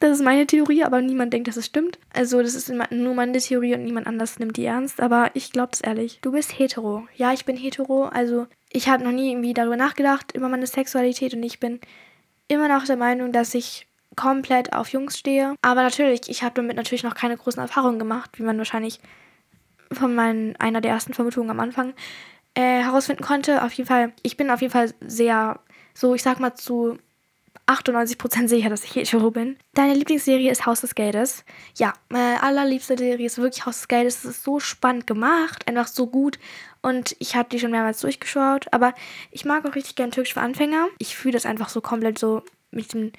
Das 0.00 0.10
ist 0.10 0.24
meine 0.24 0.48
Theorie, 0.48 0.82
aber 0.82 1.00
niemand 1.00 1.32
denkt, 1.32 1.46
dass 1.46 1.56
es 1.56 1.66
stimmt. 1.66 2.00
Also, 2.12 2.42
das 2.42 2.54
ist 2.54 2.72
nur 2.90 3.14
meine 3.14 3.38
Theorie 3.38 3.74
und 3.74 3.84
niemand 3.84 4.08
anders 4.08 4.40
nimmt 4.40 4.56
die 4.56 4.64
ernst. 4.64 5.00
Aber 5.00 5.30
ich 5.34 5.52
glaube 5.52 5.70
es 5.72 5.80
ehrlich. 5.80 6.18
Du 6.22 6.32
bist 6.32 6.58
hetero. 6.58 7.06
Ja, 7.14 7.32
ich 7.32 7.44
bin 7.44 7.56
hetero. 7.56 8.06
Also, 8.06 8.48
ich 8.74 8.88
habe 8.88 9.04
noch 9.04 9.12
nie 9.12 9.30
irgendwie 9.30 9.54
darüber 9.54 9.76
nachgedacht, 9.76 10.32
über 10.34 10.48
meine 10.48 10.66
Sexualität. 10.66 11.32
Und 11.32 11.44
ich 11.44 11.60
bin 11.60 11.80
immer 12.48 12.66
noch 12.66 12.84
der 12.84 12.96
Meinung, 12.96 13.30
dass 13.30 13.54
ich 13.54 13.86
komplett 14.16 14.72
auf 14.72 14.88
Jungs 14.88 15.16
stehe. 15.16 15.54
Aber 15.62 15.82
natürlich, 15.82 16.28
ich 16.28 16.42
habe 16.42 16.56
damit 16.56 16.76
natürlich 16.76 17.04
noch 17.04 17.14
keine 17.14 17.36
großen 17.36 17.62
Erfahrungen 17.62 18.00
gemacht, 18.00 18.32
wie 18.34 18.42
man 18.42 18.58
wahrscheinlich 18.58 18.98
von 19.92 20.14
meinen, 20.14 20.56
einer 20.56 20.80
der 20.80 20.90
ersten 20.90 21.14
Vermutungen 21.14 21.50
am 21.50 21.60
Anfang 21.60 21.94
äh, 22.54 22.82
herausfinden 22.82 23.22
konnte. 23.22 23.62
Auf 23.62 23.72
jeden 23.74 23.88
Fall, 23.88 24.12
ich 24.22 24.36
bin 24.36 24.50
auf 24.50 24.60
jeden 24.60 24.72
Fall 24.72 24.92
sehr, 25.00 25.60
so 25.94 26.14
ich 26.14 26.24
sag 26.24 26.40
mal 26.40 26.56
zu 26.56 26.98
98% 27.68 28.48
sicher, 28.48 28.70
dass 28.70 28.82
ich 28.82 28.96
hetero 28.96 29.30
bin. 29.30 29.56
Deine 29.74 29.94
Lieblingsserie 29.94 30.50
ist 30.50 30.66
Haus 30.66 30.80
des 30.80 30.96
Geldes. 30.96 31.44
Ja, 31.76 31.94
meine 32.08 32.42
allerliebste 32.42 32.98
Serie 32.98 33.26
ist 33.26 33.38
wirklich 33.38 33.64
Haus 33.66 33.78
des 33.78 33.88
Geldes. 33.88 34.18
Es 34.18 34.24
ist 34.24 34.44
so 34.44 34.58
spannend 34.58 35.06
gemacht, 35.06 35.66
einfach 35.68 35.86
so 35.86 36.08
gut. 36.08 36.38
Und 36.84 37.16
ich 37.18 37.34
habe 37.34 37.48
die 37.48 37.58
schon 37.58 37.70
mehrmals 37.70 38.02
durchgeschaut. 38.02 38.66
Aber 38.70 38.92
ich 39.30 39.46
mag 39.46 39.64
auch 39.64 39.74
richtig 39.74 39.96
gern 39.96 40.10
Türkisch 40.10 40.34
für 40.34 40.42
Anfänger. 40.42 40.88
Ich 40.98 41.16
fühle 41.16 41.32
das 41.32 41.46
einfach 41.46 41.70
so 41.70 41.80
komplett 41.80 42.18
so 42.18 42.42
mit 42.70 42.92
dem 42.92 43.12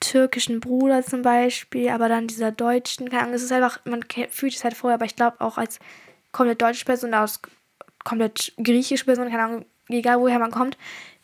türkischen 0.00 0.58
Bruder 0.58 1.04
zum 1.04 1.22
Beispiel, 1.22 1.88
aber 1.88 2.08
dann 2.08 2.26
dieser 2.26 2.50
deutschen, 2.50 3.08
keine 3.08 3.22
Ahnung, 3.22 3.34
es 3.34 3.42
ist 3.42 3.52
einfach, 3.52 3.78
man 3.84 4.04
fühlt 4.30 4.54
es 4.54 4.64
halt 4.64 4.74
vorher, 4.74 4.96
aber 4.96 5.06
ich 5.06 5.16
glaube 5.16 5.40
auch 5.40 5.56
als 5.56 5.78
komplett 6.32 6.60
deutsche 6.60 6.84
Person, 6.84 7.14
aus 7.14 7.40
komplett 8.04 8.52
griechische 8.62 9.04
Person, 9.04 9.30
keine 9.30 9.44
Ahnung, 9.44 9.66
egal 9.88 10.20
woher 10.20 10.40
man 10.40 10.50
kommt, 10.50 10.76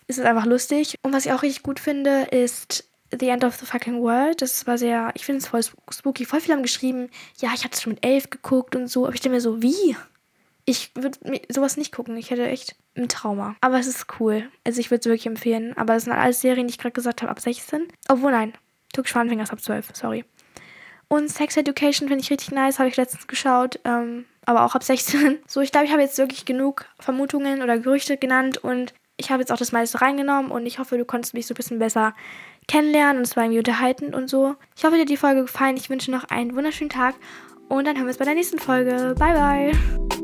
ist 0.06 0.18
es 0.18 0.24
einfach 0.24 0.46
lustig. 0.46 0.98
Und 1.02 1.12
was 1.12 1.26
ich 1.26 1.32
auch 1.32 1.42
richtig 1.42 1.64
gut 1.64 1.80
finde, 1.80 2.28
ist 2.30 2.88
The 3.10 3.28
End 3.28 3.44
of 3.44 3.56
the 3.56 3.66
Fucking 3.66 4.00
World. 4.00 4.40
Das 4.40 4.66
war 4.68 4.78
sehr, 4.78 5.10
ich 5.14 5.24
finde 5.24 5.40
es 5.40 5.48
voll 5.48 5.62
spooky. 5.90 6.24
Voll 6.24 6.40
viele 6.40 6.54
haben 6.54 6.62
geschrieben, 6.62 7.10
ja, 7.38 7.50
ich 7.54 7.64
hatte 7.64 7.74
es 7.74 7.82
schon 7.82 7.94
mit 7.94 8.04
elf 8.04 8.30
geguckt 8.30 8.74
und 8.76 8.86
so. 8.86 9.04
Aber 9.04 9.14
ich 9.14 9.20
denke 9.20 9.34
mir 9.36 9.40
so, 9.40 9.62
wie? 9.62 9.96
Ich 10.64 10.92
würde 10.94 11.18
sowas 11.48 11.76
nicht 11.76 11.92
gucken. 11.92 12.16
Ich 12.16 12.30
hätte 12.30 12.46
echt 12.46 12.76
ein 12.96 13.08
Trauma. 13.08 13.56
Aber 13.60 13.78
es 13.78 13.86
ist 13.86 14.06
cool. 14.20 14.48
Also 14.64 14.80
ich 14.80 14.90
würde 14.90 15.00
es 15.00 15.06
wirklich 15.06 15.26
empfehlen. 15.26 15.76
Aber 15.76 15.96
es 15.96 16.04
sind 16.04 16.12
alles 16.12 16.40
Serien, 16.40 16.66
die 16.66 16.72
ich 16.72 16.78
gerade 16.78 16.92
gesagt 16.92 17.22
habe, 17.22 17.30
ab 17.30 17.40
16. 17.40 17.88
Obwohl, 18.08 18.32
nein. 18.32 18.52
Anfänger 19.14 19.42
ist 19.42 19.52
ab 19.52 19.60
12. 19.60 19.90
Sorry. 19.94 20.24
Und 21.08 21.30
Sex 21.30 21.56
Education 21.56 22.08
finde 22.08 22.22
ich 22.22 22.30
richtig 22.30 22.52
nice. 22.52 22.78
Habe 22.78 22.88
ich 22.88 22.96
letztens 22.96 23.26
geschaut. 23.26 23.80
Ähm, 23.84 24.26
aber 24.44 24.64
auch 24.64 24.74
ab 24.74 24.84
16. 24.84 25.38
So, 25.46 25.60
ich 25.60 25.72
glaube, 25.72 25.86
ich 25.86 25.92
habe 25.92 26.02
jetzt 26.02 26.18
wirklich 26.18 26.44
genug 26.44 26.86
Vermutungen 26.98 27.62
oder 27.62 27.78
Gerüchte 27.78 28.16
genannt. 28.16 28.58
Und 28.58 28.94
ich 29.16 29.30
habe 29.30 29.40
jetzt 29.40 29.52
auch 29.52 29.58
das 29.58 29.72
meiste 29.72 30.00
reingenommen 30.00 30.50
und 30.50 30.66
ich 30.66 30.78
hoffe, 30.78 30.98
du 30.98 31.04
konntest 31.04 31.34
mich 31.34 31.46
so 31.46 31.54
ein 31.54 31.56
bisschen 31.56 31.78
besser 31.78 32.14
kennenlernen 32.68 33.18
und 33.18 33.22
es 33.24 33.36
war 33.36 33.44
irgendwie 33.44 33.58
unterhaltend 33.58 34.14
und 34.14 34.28
so. 34.28 34.56
Ich 34.76 34.84
hoffe, 34.84 34.94
dir 34.94 35.02
hat 35.02 35.08
die 35.08 35.16
Folge 35.16 35.42
gefallen. 35.42 35.76
Ich 35.76 35.90
wünsche 35.90 36.10
noch 36.10 36.24
einen 36.24 36.54
wunderschönen 36.54 36.90
Tag 36.90 37.14
und 37.68 37.86
dann 37.86 37.96
hören 37.96 38.06
wir 38.06 38.10
uns 38.10 38.18
bei 38.18 38.24
der 38.24 38.34
nächsten 38.34 38.58
Folge. 38.58 39.14
Bye, 39.18 39.34
bye. 39.34 40.21